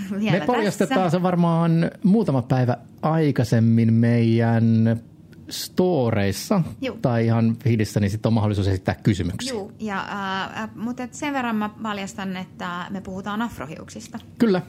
[0.20, 1.18] vielä Me paljastetaan tässä.
[1.18, 4.96] se varmaan muutama päivä aikaisemmin meidän
[5.50, 6.98] storeissa Juh.
[7.02, 9.52] tai ihan feedissä, niin sitten on mahdollisuus esittää kysymyksiä.
[9.52, 10.08] Joo, ja,
[10.56, 14.18] äh, mutta sen verran mä paljastan, että me puhutaan afrohiuksista.
[14.38, 14.62] Kyllä.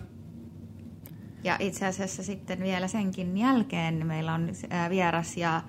[1.43, 5.61] Ja itse asiassa sitten vielä senkin jälkeen meillä on äh, vieras ja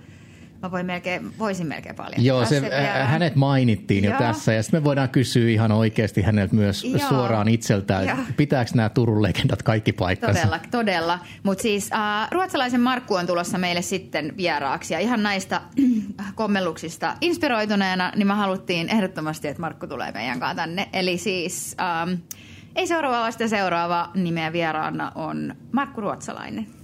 [0.63, 2.25] Mä voin melkein, voisin melkein paljon.
[2.25, 4.19] Joo, se, ä, hänet mainittiin jo Joo.
[4.19, 7.09] tässä ja sitten me voidaan kysyä ihan oikeasti häneltä myös Joo.
[7.09, 8.17] suoraan itseltään, Joo.
[8.37, 10.41] pitääkö nämä Turun legendat kaikki paikkansa?
[10.41, 11.19] Todella, todella.
[11.43, 15.61] Mutta siis äh, ruotsalaisen Markku on tulossa meille sitten vieraaksi ja ihan näistä
[16.35, 20.89] kommelluksista inspiroituneena, niin me haluttiin ehdottomasti, että Markku tulee meidän kanssa tänne.
[20.93, 22.11] Eli siis ähm,
[22.77, 26.80] ei seuraava vasta seuraava nimeä vieraana on Markku Ruotsalainen.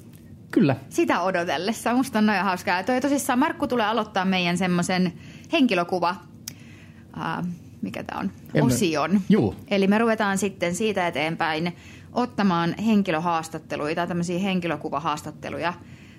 [0.50, 0.76] Kyllä.
[0.88, 1.94] Sitä odotellessa.
[1.94, 2.82] Musta on noin hauskaa.
[2.82, 5.12] Toi tosissaan Markku tulee aloittaa meidän semmoisen
[5.52, 6.16] henkilökuva,
[7.16, 7.46] uh,
[7.82, 8.66] mikä tämä on, Emme.
[8.66, 9.20] osion.
[9.28, 9.54] Juu.
[9.70, 11.76] Eli me ruvetaan sitten siitä eteenpäin
[12.12, 15.68] ottamaan henkilöhaastatteluita, tämmöisiä henkilökuvahaastatteluja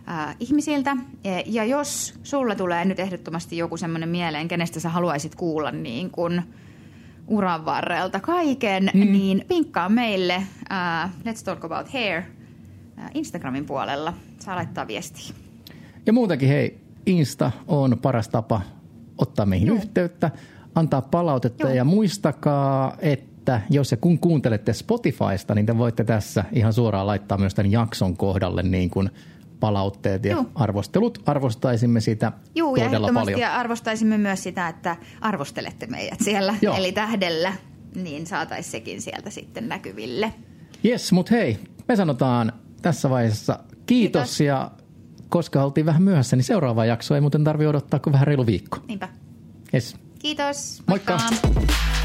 [0.10, 0.98] äh, ihmisiltä.
[1.24, 6.10] E, ja jos sulle tulee nyt ehdottomasti joku semmoinen mieleen, kenestä sä haluaisit kuulla niin
[6.10, 6.42] kuin
[7.28, 9.00] uran varrelta kaiken, mm.
[9.00, 12.24] niin pinkkaa meille uh, Let's Talk About Hair–
[13.14, 14.14] Instagramin puolella.
[14.40, 15.36] Saa laittaa viestiä.
[16.06, 18.62] Ja muutenkin hei, Insta on paras tapa
[19.18, 19.78] ottaa meihin Joo.
[19.78, 20.32] yhteyttä,
[20.76, 21.76] antaa palautetta Joo.
[21.76, 27.38] ja muistakaa, että jos ja kun kuuntelette Spotifysta, niin te voitte tässä ihan suoraan laittaa
[27.38, 29.10] myös tämän jakson kohdalle niin kuin
[29.60, 30.46] palautteet ja Joo.
[30.56, 31.24] arvostelut.
[31.26, 33.40] Arvostaisimme sitä Joo, todella ja paljon.
[33.40, 36.76] ja arvostaisimme myös sitä, että arvostelette meidät siellä, Joo.
[36.76, 37.54] eli tähdellä,
[37.96, 40.34] niin saataisiin sekin sieltä sitten näkyville.
[40.86, 44.40] Yes, mutta hei, me sanotaan tässä vaiheessa kiitos, kiitos.
[44.40, 44.72] ja
[45.30, 48.78] koska oltiin vähän myöhässä, niin seuraava jakso ei muuten tarvi odottaa kuin vähän reilu viikko.
[48.88, 49.10] Niinpä.
[49.74, 49.96] Yes.
[50.20, 50.84] Kiitos.
[50.88, 51.20] Moikka.
[51.44, 51.97] Moikka.